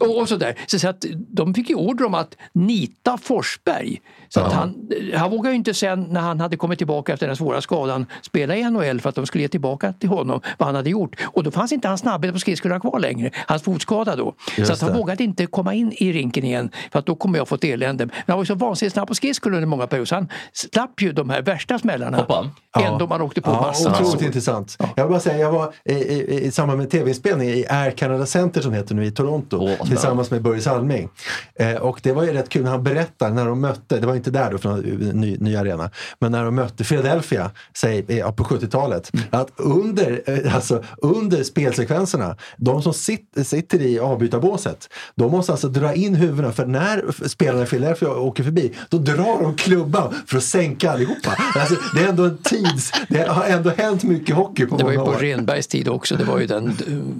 [0.00, 0.54] och, och sådär.
[0.66, 4.00] Så, så att de fick ju order om att nita Forsberg.
[4.28, 7.36] Så att han, han vågade ju inte sen när han hade kommit tillbaka efter den
[7.36, 10.74] svåra skadan spela i NHL för att de skulle ge tillbaka till honom vad han
[10.74, 11.16] hade gjort.
[11.22, 13.30] Och då fanns inte hans snabbhet på skridskorna kvar längre.
[13.46, 14.34] Hans fotskada då.
[14.56, 14.98] Just så att han det.
[14.98, 18.06] vågade inte komma in i rinken igen för att då kommer jag få ett elände.
[18.06, 21.02] Men han var ju så vansinnigt snabb på skridskor under många perioder så han slapp
[21.02, 22.16] ju de här värsta smällarna.
[22.16, 22.50] Hoppa.
[22.80, 23.90] Ändå man åkte på Ja, massor.
[23.90, 24.76] otroligt intressant.
[24.96, 27.90] Jag vill bara säga, jag var i, i, i samband med tv inspelning i Air
[27.90, 29.86] Canada Center som heter nu i Toronto spännande.
[29.86, 31.08] tillsammans med Börje Salming.
[31.54, 34.14] Eh, och det var ju rätt kul när han berättar när de mötte, det var
[34.14, 38.30] inte där då för en ny, ny arena, men när de mötte Philadelphia säg, eh,
[38.30, 39.10] på 70-talet.
[39.30, 45.68] Att under, eh, alltså, under spelsekvenserna, de som sit, sitter i avbytarbåset, de måste alltså
[45.68, 50.36] dra in huvudena för när spelarna i Philadelphia åker förbi, då drar de klubban för
[50.36, 51.30] att sänka allihopa.
[51.54, 54.90] Alltså, det är ändå en tids, det har ändå hänt mycket hockey på Det var
[54.90, 55.16] ju på år.
[55.16, 56.16] Renbergs tid också.
[56.16, 56.76] Det var ju den...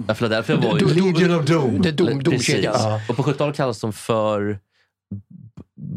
[0.07, 0.85] Ja, Philadelphia var ju...
[0.85, 1.81] Legion of Doom.
[1.81, 2.47] Det dom, Precis.
[2.47, 2.99] domkedjan.
[3.09, 4.59] Och på 70-talet kallades de för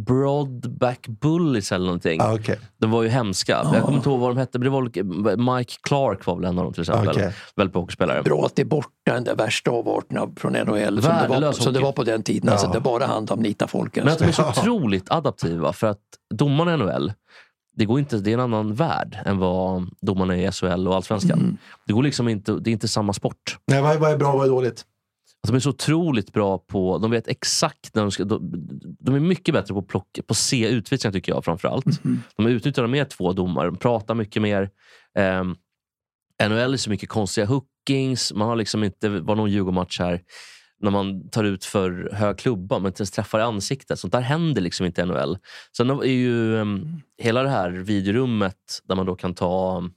[0.06, 2.20] Broadback Bullies eller någonting.
[2.20, 2.58] Ah, okej.
[2.80, 3.52] De var ju hemska.
[3.72, 6.58] Jag kommer inte ihåg vad de hette, men det var Mike Clark var väl en
[6.58, 7.08] av dem till exempel.
[7.08, 7.32] Okej.
[7.56, 8.22] Väldigt bra hockeyspelare.
[8.22, 11.72] Bra att det är borta den där värsta avarterna från NHL som det, var, som
[11.72, 12.48] det var på den tiden.
[12.48, 13.96] Alltså, det bara handlade om nita folk.
[13.96, 14.42] Men att Alltså.
[14.42, 16.00] de är så otroligt adaptiva för att
[16.34, 17.12] domarna i NHL,
[17.76, 21.38] det, går inte, det är en annan värld än vad domarna i SHL och Allsvenskan.
[21.38, 21.56] Mm.
[21.86, 23.58] Det, går liksom inte, det är inte samma sport.
[23.66, 24.84] Nej, vad, är- vad är bra och vad är dåligt?
[25.44, 28.50] Alltså, de är så otroligt bra på, de vet exakt när de ska, de,
[29.00, 31.84] de är mycket bättre på att plocka, på se utvisningar tycker jag framförallt.
[32.36, 34.70] De utnyttjar mer två domare, de pratar mycket mer.
[35.18, 35.56] Um,
[36.48, 40.20] NHL är så mycket konstiga hookings, man har liksom inte, det var någon Djurgårdsmatch här,
[40.80, 43.98] när man tar ut för hög klubba men inte ens träffar i ansiktet.
[43.98, 45.38] Sånt där händer liksom inte i NHL.
[45.76, 49.92] Sen är ju um, hela det här videorummet där man då kan ta um,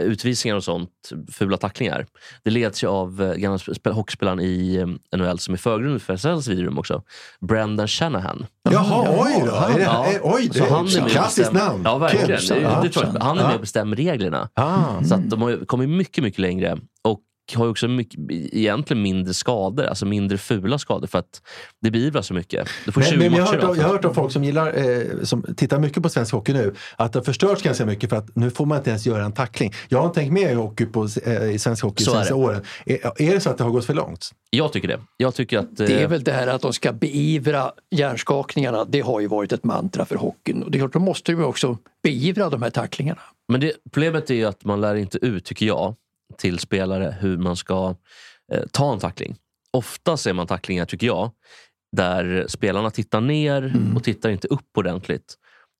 [0.00, 0.90] utvisningar och sånt,
[1.32, 2.06] fula tacklingar.
[2.42, 6.16] Det leds ju av uh, gamla sp- hockeyspelaren i um, NHL som är förgrunden för
[6.16, 7.02] SHLs videorum också.
[7.40, 8.46] Brendan Shanahan.
[8.70, 9.76] Jaha, oj då!
[9.76, 10.06] Det, Ja.
[10.22, 11.82] oj, det är ett och klassiskt namn.
[11.84, 12.26] Ja, verkligen.
[12.28, 12.80] Det, Ja.
[12.82, 13.22] det jag.
[13.22, 13.46] Han är Ja.
[13.46, 14.48] med och bestämmer reglerna.
[14.54, 15.02] Ah.
[15.04, 16.78] Så att de har kommit mycket, mycket längre.
[17.04, 17.20] Och
[17.54, 21.42] har ju också mycket, egentligen mindre skador, alltså mindre fula skador för att
[21.82, 22.68] det beivras så mycket.
[22.84, 23.76] Du får 20 Men, men jag, har hört, om- då.
[23.76, 26.74] jag har hört om folk som gillar, eh, som tittar mycket på svensk hockey nu,
[26.96, 29.32] att det har förstörts ganska mycket för att nu får man inte ens göra en
[29.32, 29.72] tackling.
[29.88, 32.38] Jag har tänkt med i hockey på, eh, i svensk hockey de är senaste det.
[32.38, 32.62] åren.
[32.86, 34.30] Är, är det så att det har gått för långt?
[34.50, 35.00] Jag tycker det.
[35.16, 35.76] Jag tycker att...
[35.76, 38.84] Det är eh, väl det här att de ska beivra hjärnskakningarna.
[38.84, 40.62] Det har ju varit ett mantra för hockeyn.
[40.62, 43.20] Och det är klart, då måste ju också beivra de här tacklingarna.
[43.48, 45.94] Men det, problemet är ju att man lär inte ut, tycker jag,
[46.38, 47.94] till spelare hur man ska
[48.52, 49.36] eh, ta en tackling.
[49.72, 51.30] Ofta ser man tacklingar, tycker jag,
[51.96, 53.96] där spelarna tittar ner Mm.
[53.96, 55.34] och tittar inte upp ordentligt.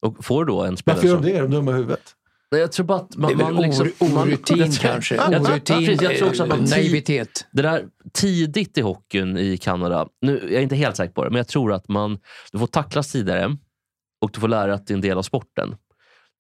[0.07, 1.37] Och får då en spelare Varför gör de det?
[1.39, 2.03] Är de dumma i huvudet?
[2.51, 3.29] Nej, Jag tror bara att man...
[3.29, 5.15] Det är väl man liksom, or- man- orutin tror- kanske.
[5.15, 7.47] Jag tror- Orutin, precis, jag tror också att man eh, tid- naivitet.
[7.53, 11.31] Det där tidigt i hockeyn i Kanada, nu jag är inte helt säker på det,
[11.31, 12.19] men jag tror att man
[12.53, 13.57] du får tacklas tidigare
[14.21, 15.71] och du får lära dig att det är en del av sporten.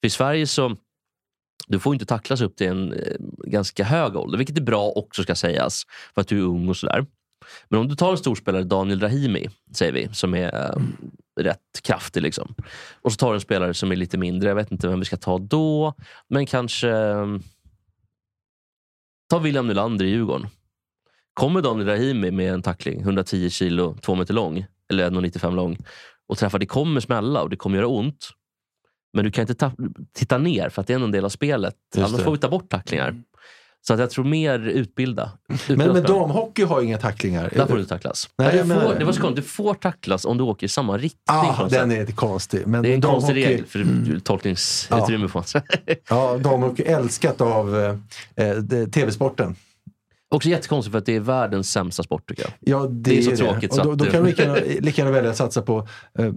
[0.01, 0.77] För i Sverige så
[1.67, 5.23] du får inte tacklas upp till en eh, ganska hög ålder, vilket är bra också
[5.23, 5.83] ska sägas,
[6.15, 7.07] för att du är ung och sådär.
[7.69, 10.97] Men om du tar en storspelare, Daniel Rahimi, säger vi, som är mm.
[11.41, 12.23] rätt kraftig.
[12.23, 12.55] Liksom.
[13.03, 15.05] Och så tar du en spelare som är lite mindre, jag vet inte vem vi
[15.05, 15.95] ska ta då,
[16.29, 17.27] men kanske eh,
[19.31, 20.47] Ta William Nylander i Djurgården.
[21.35, 25.79] Kommer Daniel Rahimi med en tackling, 110 kilo, två meter lång, eller 1,95 lång,
[26.29, 28.29] och träffar, det kommer smälla och det kommer göra ont.
[29.15, 29.73] Men du kan inte ta,
[30.13, 31.75] titta ner för att det är en del av spelet.
[31.95, 32.25] Just Annars det.
[32.25, 33.15] får vi ta bort tacklingar.
[33.87, 35.31] Så att jag tror mer utbilda.
[35.49, 37.51] utbilda Men, men damhockey har inga tacklingar.
[37.55, 38.31] Där får du tacklas.
[38.39, 39.05] Nej, du menar får, det.
[39.05, 39.45] var så konstigt.
[39.45, 41.23] Du får tacklas om du åker i samma riktning.
[41.25, 42.67] Ah, den är konstig.
[42.67, 44.21] Men det är en konstig regel för mm.
[44.21, 45.29] tolkningsutrymme.
[45.39, 45.65] något sätt.
[46.09, 47.77] Ja, damhockey älskat av
[48.37, 49.57] eh, eh, tv-sporten.
[50.35, 52.53] Också jättekonstigt för att det är världens sämsta sport tycker jag.
[52.61, 54.43] Ja, det, Det är så ju tråkigt Och så då, då det- kan du lika
[54.43, 56.33] gärna, lika gärna välja att satsa på eh,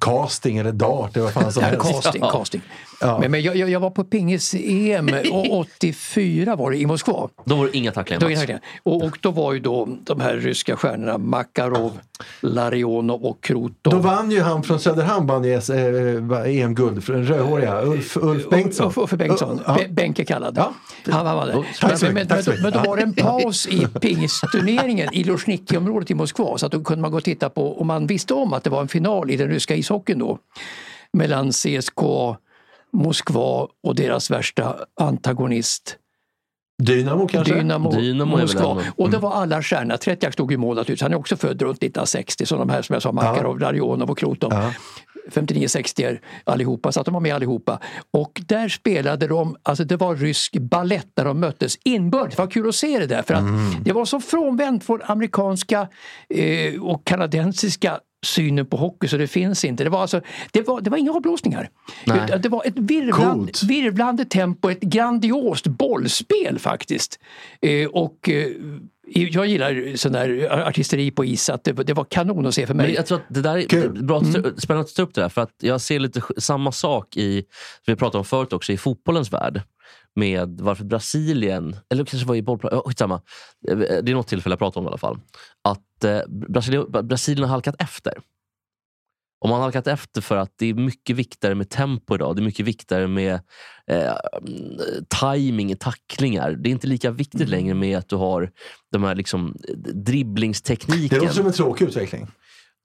[0.00, 1.92] casting eller dart eller vad fan som Ja, helst.
[2.02, 2.30] casting, Ja.
[2.30, 2.60] casting.
[3.04, 3.18] Ja.
[3.18, 7.28] Men, men jag, jag jag var på pingis-EM och 84 var det i Moskva.
[7.44, 8.20] Då var det inga tacklingar.
[8.20, 8.62] Då, Mats.
[8.82, 11.98] och, och då var ju då de här ryska stjärnorna Makarov,
[12.40, 13.74] Larionov och Krutov.
[13.82, 18.86] Då vann ju han från Söderhamn vann ju eh, EM-guld, den rödhåriga, Ulf, Ulf Bengtsson.
[18.88, 19.74] Uffe Uffe Bengtsson, Ja.
[19.74, 20.54] Be- Benke kallad.
[20.58, 20.72] Ja.
[21.12, 21.64] Han, han var
[21.96, 26.14] så Men, men, men, men då var det en paus i pingisturneringen i Luzhniki-området i
[26.14, 28.64] Moskva så att då kunde man gå och titta på, och man visste om att
[28.64, 30.38] det var en final i den ryska ishockeyn då
[31.12, 32.36] mellan CSKA
[32.94, 35.96] Moskva och deras värsta antagonist
[36.82, 37.54] Dynamo kanske?
[37.54, 38.60] Dynamo, Dynamo Moskva.
[38.70, 39.96] ändå- Och det var alla stjärnorna.
[39.96, 41.02] Tretjak stod i mål naturligtvis.
[41.02, 44.18] Han är också född runt 1960 som de här som jag sa, Makarov, Larionov och
[44.18, 44.52] Krutov.
[44.52, 44.72] Ja.
[45.30, 47.78] 59-60 allihopa, så att de var med allihopa.
[48.10, 52.36] Och där spelade de, alltså det var rysk ballett där de möttes inbördes.
[52.36, 53.82] Det var kul att se det där för att Mm.
[53.84, 55.88] det var så frånvänt från amerikanska
[56.34, 59.84] eh, och kanadensiska synen på hockey så det finns inte.
[59.84, 60.20] Det var, alltså,
[60.52, 61.68] det var, det var inga avblåsningar.
[62.06, 62.20] Nej.
[62.24, 63.62] Utan Det var ett virvlande, Coolt.
[63.62, 67.18] virvlande tempo, ett grandiost bollspel faktiskt.
[67.62, 68.46] Eh, och eh,
[69.06, 72.74] jag gillar sån där artisteri på is, att det, det var kanon att se för
[72.74, 72.86] mig.
[72.86, 74.04] Men jag tror att det där är Kul.
[74.04, 75.28] bra, att ta- spännande att ta upp det där.
[75.28, 77.42] För att jag ser lite samma sak i,
[77.84, 79.62] som vi pratade om förut också, i fotbollens värld.
[80.16, 83.20] med varför Brasilien, eller kanske var i bollplan, oh, skitsamma.
[83.68, 85.18] Eh, Det är något tillfälle jag pratar om i alla fall.
[85.64, 88.18] Att eh, Brasilien, Brasilien har halkat efter.
[89.40, 92.36] Och man har halkat efter för att det är mycket viktigare med tempo idag.
[92.36, 93.34] Det är mycket viktigare med
[93.90, 94.12] eh,
[95.20, 96.50] timing, tacklingar.
[96.52, 97.50] Det är inte lika viktigt Mm.
[97.50, 98.50] längre med att du har
[98.92, 101.18] de här liksom, eh, Det dribblingstekniken.
[101.18, 102.26] låter som en tråkig utveckling.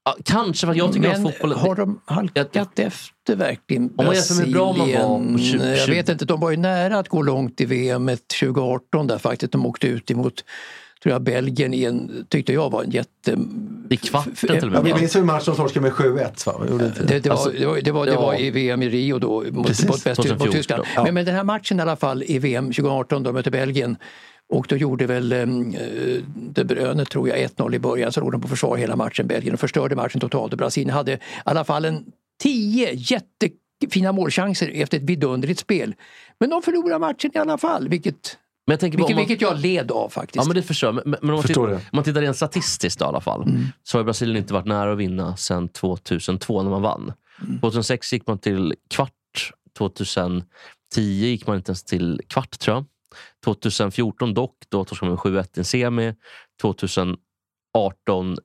[0.05, 1.57] Ja, kanske, för att jag tycker Men att fotbollen...
[1.59, 5.37] har de halkat efter verkligen Om man jämför med hur bra man var på Brasilien?
[5.59, 8.07] 20 Jag vet inte, de var ju nära att gå långt i VM
[8.39, 9.51] 2018 där faktiskt.
[9.51, 10.43] De åkte ut emot
[11.03, 13.37] tror jag, Belgien i en, tyckte jag var en jätte...
[13.89, 14.83] I kvarten till och Ja, med.
[14.83, 16.45] vi minns ju en match som torskade med 7-1.
[16.45, 16.65] va?
[16.69, 18.21] Gjorde inte Det, det, var, Alltså, det, var, det, var, det ja.
[18.21, 20.51] var i VM i Rio då mot, mot, Väst, mot 2014.
[20.51, 20.83] Tyskland.
[20.95, 21.03] Ja.
[21.03, 23.97] Men, men den här matchen i alla fall i VM 2018 då de mötte Belgien
[24.49, 25.45] och då gjorde väl eh,
[26.35, 29.53] De Bruyne tror jag 1-0 i början så låg de på försvar hela matchen Belgien
[29.53, 32.05] och förstörde matchen totalt och Brasilien hade i alla fall en
[32.43, 35.95] 10 jättefina målchanser efter ett vidunderligt spel.
[36.39, 38.37] Men de förlorade matchen i alla fall vilket,
[38.69, 40.35] Men jag tänker vilket, man, vilket jag led av faktiskt.
[40.35, 40.95] Ja men det förstår jag.
[40.95, 43.49] Men, men om, man Förstår tittar, om man tittar rent statistiskt då, i alla fall.
[43.83, 47.13] Så har Brasilien inte varit nära att vinna sedan 2002 när man vann.
[47.61, 49.11] 2006 gick man till kvart.
[49.77, 50.43] 2010
[50.97, 52.85] gick man inte ens till kvart tror jag.
[53.45, 56.13] 2014 dock, då torskade man med 7-1 i en semi.
[56.61, 57.17] 2018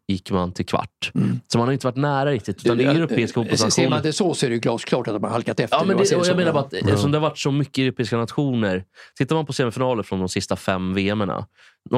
[0.08, 1.12] gick man till kvart.
[1.48, 2.64] Så man har inte varit nära riktigt.
[2.66, 4.02] Utan det är europeiska Ser man fotbollsnationer.
[4.02, 5.76] det så så är det glasklart att de har halkat efter.
[5.76, 8.16] Ja, men man det, jag menar bara att eftersom det har varit så mycket europeiska
[8.16, 8.84] nationer.
[9.18, 11.46] Tittar man på semifinaler från de sista fem VM-erna.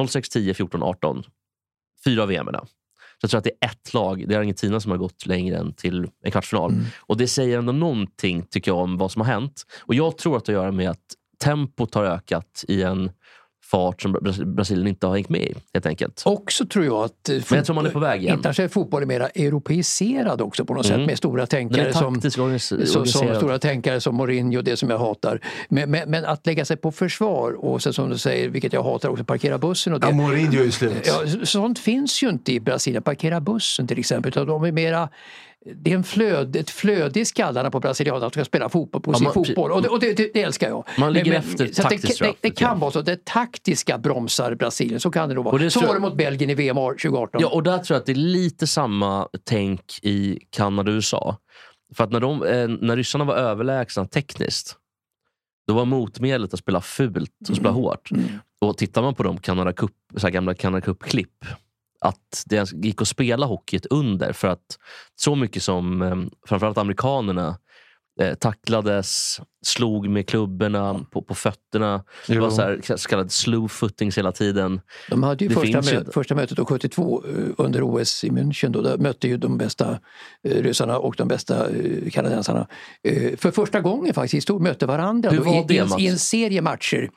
[0.07, 1.23] 06, 10, 14, 18.
[2.05, 2.59] Fyra VM-erna.
[2.59, 5.57] Så jag tror att det är ett lag, det är Argentina som har gått längre
[5.57, 6.73] än till en kvartsfinal.
[6.99, 9.63] Och det säger ändå någonting tycker jag om vad som har hänt.
[9.81, 13.11] Och jag tror att det har att göra med att tempot har ökat i en
[13.71, 15.53] fart som Bras- Brasilien inte har hängt med i.
[15.73, 16.21] Helt enkelt.
[16.25, 18.35] Också tror jag att eh, Men jag tror man är på väg igen.
[18.35, 20.99] internationell fotboll är mer europeiserad också på något Mm.
[20.99, 22.59] sätt med stora tänkare som, som,
[23.05, 25.39] som stora tänkare som Mourinho, det som jag hatar.
[25.69, 28.83] Men, men, men att lägga sig på försvar och sen som du säger, vilket jag
[28.83, 30.07] hatar också, parkera bussen och det.
[30.07, 30.93] Ja, Mourinho är slut.
[31.05, 34.29] Ja, sånt finns ju inte i Brasilien, parkera bussen till exempel.
[34.29, 35.09] Utan de är mera,
[35.75, 39.01] det är en flöd, ett flöde i skallarna på brasilianerna att de ska spela fotboll
[39.01, 39.71] på Ja, sin man- fotboll.
[39.71, 40.87] Och det, och det, det, det älskar jag.
[40.99, 43.01] Man ligger efter så taktiskt, det, det, kan vara så.
[43.01, 45.63] Det taktiska bromsar Brasilien, så kan det nog Och vara.
[45.63, 47.41] det Så var det mot Belgien i VM 2018.
[47.41, 51.37] Ja, och där tror jag att det är lite samma tänk i Kanada och USA.
[51.95, 54.75] För att när, de, eh, när ryssarna var överlägsna tekniskt,
[55.67, 58.09] då var motmedlet att spela fult och spela hårt.
[58.61, 61.45] Och tittar man på de Canada Cup, så gamla Canada Cup-klipp,
[61.99, 64.33] att det gick att spela hockey under.
[64.33, 64.77] För att
[65.15, 66.15] så mycket som eh,
[66.47, 67.57] framförallt amerikanerna
[68.21, 72.03] eh, tacklades, slog med klubborna på, på fötterna.
[72.27, 74.81] Det var så, här, så kallad slew footings hela tiden.
[75.09, 76.11] De hade ju första, ju mö- inte.
[76.11, 78.69] första mötet då 72 eh, under OS i München.
[78.69, 79.99] Då, där mötte ju de bästa
[80.43, 81.67] eh, ryssarna och de bästa
[82.11, 82.67] kanadensarna
[83.37, 86.61] för första gången faktiskt historien mötte varandra Hur var i, det, i, i en serie
[86.61, 87.09] matcher.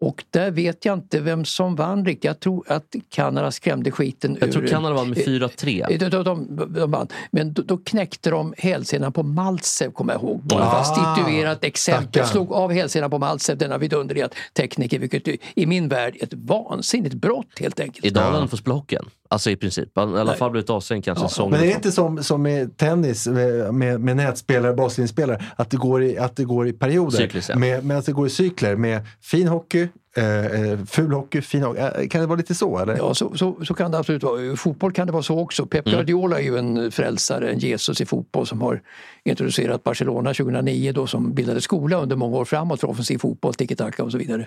[0.00, 2.24] Och där vet jag inte vem som vann riktigt.
[2.24, 4.52] Jag tror att Kanada skrämde skiten Jag ur...
[4.52, 5.98] tror Kanada vann med eh, 4-3.
[5.98, 7.08] De, de, de, vann.
[7.30, 10.40] Men då, då knäckte de hälsenan på Maltsev, kommer jag ihåg.
[10.42, 12.08] Bara för att Ah, stituera ett exempel.
[12.08, 12.26] stackarn.
[12.28, 17.14] Slog av hälsenan på Maltsev, denna vidunderliga tekniker, vilket i min värld är ett vansinnigt
[17.14, 18.06] brott helt enkelt.
[18.06, 19.04] Idag lär han få spela hockeyn.
[19.34, 19.88] Alltså i princip.
[19.94, 21.50] Han har i alla fall blivit avstängd kanske säsong.
[21.50, 25.76] Men är det inte som, som med tennis med, med, med nätspelare, baslinjespelare, att det
[25.76, 27.18] går i, att det går i perioder?
[27.18, 27.56] Cykliskt, ja.
[27.56, 31.62] med, med att det går i cykler med fin hockey, eh, eh, ful hockey, fin
[31.62, 31.80] hockey.
[31.80, 32.78] Eh, Kan det vara lite så?
[32.78, 32.96] Eller?
[32.96, 34.42] Ja, så, så, så kan det absolut vara.
[34.42, 35.66] I Fotboll kan det vara så också.
[35.66, 35.96] Pep Mm.
[35.96, 38.82] Guardiola är ju en frälsare, en Jesus i fotboll som har
[39.24, 44.02] introducerat Barcelona 2009 då som bildade skola under många år framåt för offensiv fotboll, tiki-taka
[44.02, 44.46] och så vidare.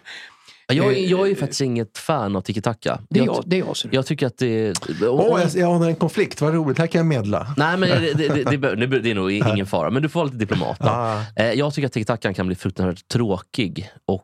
[0.74, 2.99] Jag, är- jag är faktiskt inget fan av tiki-taka.
[3.09, 3.76] Det är jag, det är jag.
[3.91, 4.74] jag tycker att det...
[5.01, 7.53] Åh, och- jag, jag anar en konflikt, vad roligt, här kan jag medla.
[7.57, 8.43] Nej, men det, det, det,
[8.86, 9.89] det, det, är nog ingen fara.
[9.89, 10.78] Men du får vara lite diplomat.
[10.82, 11.22] Ah.
[11.36, 13.89] Eh, Jag tycker att tiki-takan kan bli fruktansvärt tråkig.
[14.07, 14.24] Och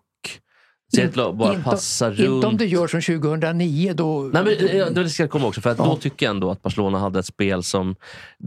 [1.01, 2.59] ett lag bara inte, passa inte om runt.
[2.59, 4.29] det gör som 2009 då...
[4.33, 6.61] Nej, men, eh, det ska jag komma också, för att då tycker jag ändå att
[6.61, 7.95] Barcelona hade ett spel som,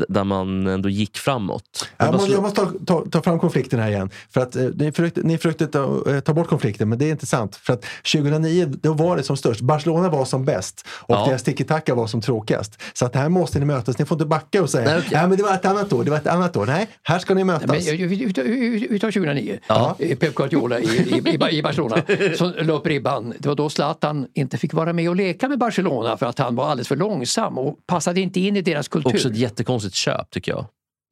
[0.09, 1.88] där man ändå gick framåt.
[1.97, 4.11] Jag måste, Barcelona- jag måste ta, ta, ta fram konflikten här igen.
[4.30, 7.11] För att, eh, ni försökte, ni försökte ta, eh, ta bort konflikten, men det är
[7.11, 7.57] inte sant.
[7.57, 9.61] För att 2009 då var det som störst.
[9.61, 11.26] Barcelona var som bäst och Ja.
[11.28, 12.82] deras tiki-taka var som tråkigast.
[12.92, 13.99] Så att här måste ni mötas.
[13.99, 15.28] Ni får inte backa och säga Nej, Nej, okej.
[15.28, 16.05] men det var ett annat år.
[16.05, 16.66] Det var ett annat år.
[16.66, 17.66] Nej, här ska ni mötas.
[17.70, 19.59] Men, vi, vi, vi, vi tar 2009.
[19.68, 19.97] Ja.
[19.99, 22.03] Eh, Pep Guardiola i, i, i, i Barcelona
[22.37, 23.34] som la upp ribban.
[23.39, 26.57] Det var då Zlatan inte fick vara med och leka med Barcelona för att han
[26.57, 29.11] var alldeles för långsam och passade inte in i deras kultur.
[29.14, 30.64] Också ett jättekonstigt köp tycker jag.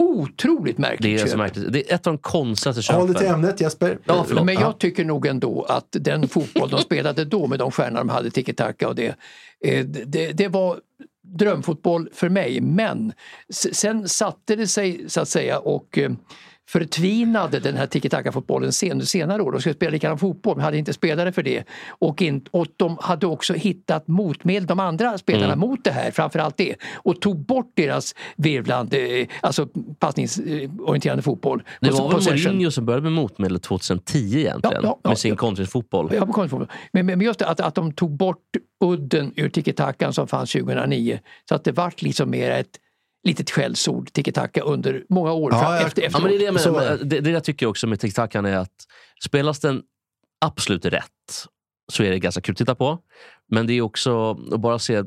[0.03, 1.29] Otroligt märkligt Det är, köp.
[1.29, 1.73] så märkligt.
[1.73, 3.35] det är ett av de konstigaste Håll dig till köpen.
[3.45, 3.99] ämnet Jesper.
[4.05, 4.45] Ja, förlåt.
[4.45, 4.61] Men Ja.
[4.61, 8.31] jag tycker nog ändå att den fotboll de spelade då med de stjärnor de hade,
[8.31, 9.15] tiki-taka och det,
[9.65, 10.79] eh, det, det var
[11.39, 12.61] drömfotboll för mig.
[12.61, 13.13] Men
[13.73, 16.11] sen satte det sig så att säga och eh,
[16.69, 19.53] förtvinade den här tiki-taka-fotbollen sen, senare år.
[19.53, 21.65] De skulle spela likadan fotboll men hade inte spelare för det.
[21.89, 25.59] Och, in, och de hade också hittat motmedel, de andra spelarna, Mm.
[25.59, 26.11] mot det här.
[26.11, 26.77] Framförallt det.
[26.95, 31.63] Och tog bort deras virvlande, eh, alltså passningsorienterande fotboll.
[31.81, 32.35] Det var väl.
[32.45, 34.57] Mourinho som började med motmedel 2010 egentligen.
[34.63, 36.11] Ja, ja, ja, med sin kontringsfotboll.
[36.93, 38.39] Men, men just det, att, att de tog bort
[38.85, 41.19] udden ur tiki-takan som fanns 2009.
[41.49, 42.79] Så att det vart liksom mer ett
[43.25, 46.45] litet skällsord, tiki-taka, under många år Ja, fram, jag- efter, Ja, men det, är det,
[46.45, 46.99] jag menar.
[47.05, 48.73] det, det jag tycker också med tiki-takan är att
[49.25, 49.83] spelas den
[50.45, 51.11] absolut rätt
[51.93, 52.99] så är det ganska kul att titta på.
[53.51, 55.03] Men det är också att bara se...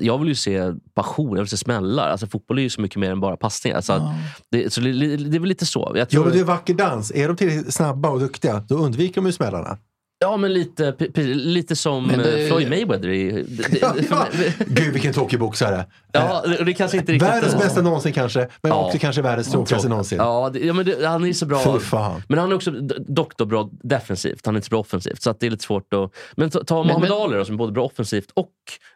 [0.00, 2.08] Jag vill ju se passion, jag vill se smällar.
[2.08, 3.80] Alltså, fotboll är ju så mycket mer än bara passningar.
[3.80, 4.02] Så att
[4.50, 5.80] det, så det, det är väl lite så.
[5.94, 7.10] Jag Ja, tror, men det är vacker dans.
[7.14, 9.78] Är de tillräckligt snabba och duktiga, då undviker de ju smällarna.
[10.18, 10.94] Ja, men lite,
[11.34, 13.08] lite som Men det- eh, Floyd Mayweather.
[13.08, 13.44] I,
[14.66, 15.86] Gud, vilken tråkig boxare.
[16.12, 17.28] ja, det, det kanske inte riktigt...
[17.28, 18.86] Världens bästa någonsin kanske, men Ja.
[18.86, 20.18] också kanske världens tråkigaste någonsin.
[20.18, 21.80] Ja, det, ja men det, han är så bra.
[22.28, 25.22] Men han är också d- dock då bra defensivt, han är inte så bra offensivt.
[25.22, 26.10] Så att det är lite svårt att...
[26.36, 28.50] Men ta, ta men- Ali då, som är både bra offensivt och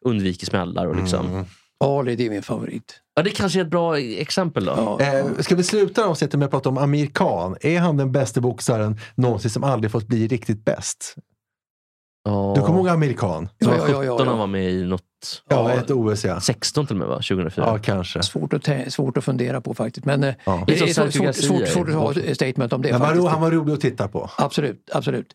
[0.05, 0.87] undviker smällar.
[0.87, 1.27] Och liksom.
[1.27, 1.45] Mm.
[1.85, 3.01] Ali, det är min favorit.
[3.15, 4.73] ja, det kanske är ett bra exempel då.
[4.77, 5.01] Ja.
[5.01, 7.57] Eh, ska vi sluta avsnittet med att prata om Amir Khan?
[7.61, 11.15] Är han den bästa boxaren någonsin som aldrig fått bli riktigt bäst?
[12.25, 12.53] Ja.
[12.57, 13.49] Du kommer ihåg Amir Khan?
[13.59, 14.25] Ja, var ja, 17 ja, ja.
[14.25, 15.05] han var med i något...
[15.49, 16.41] Ja, ett OS ja.
[16.41, 17.15] 16 till och med va?
[17.15, 17.65] 2004.
[17.67, 18.23] Ja, kanske.
[18.23, 20.07] Svårt att, svårt att fundera på faktiskt.
[20.07, 20.65] Men eh, Ja.
[20.67, 22.91] det är svårt, svårt, svårt, svårt att ha ett statement om det.
[22.93, 23.29] Han var, faktiskt.
[23.29, 24.31] han var rolig att titta på.
[24.39, 25.27] Absolut, absolut.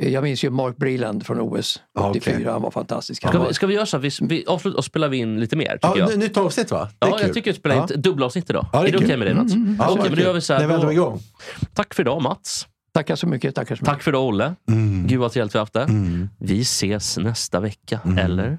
[0.00, 2.34] Eh, Jag minns ju Mark Breland från OS Ja, 84.
[2.36, 2.46] okej.
[2.52, 3.22] Han var fantastisk.
[3.28, 5.40] Ska var, vi, ska vi göra så att vi, vi avslutar och spelar vi in
[5.40, 5.78] lite mer?
[5.82, 6.18] Ja, jag.
[6.18, 6.88] nytt avsnitt va?
[6.98, 7.26] Det är Ja, kul.
[7.26, 7.94] jag tycker vi spelar in Ja.
[7.94, 8.66] ett dubbelavsnitt idag.
[8.72, 9.52] Ja, det är är det okej med det Mats?
[9.52, 10.78] Ja, Okej, vad men då gör vi så här.
[10.82, 11.20] Då, igång.
[11.74, 12.66] tack för idag Mats.
[12.94, 13.54] tackar så mycket.
[13.54, 13.86] Tackar så mycket.
[13.94, 14.54] Tack för idag Olle.
[14.68, 15.06] Mm.
[15.06, 15.82] Gud vad trevligt vi har haft det.
[15.82, 16.28] Mm.
[16.38, 18.58] Vi ses nästa vecka, eller?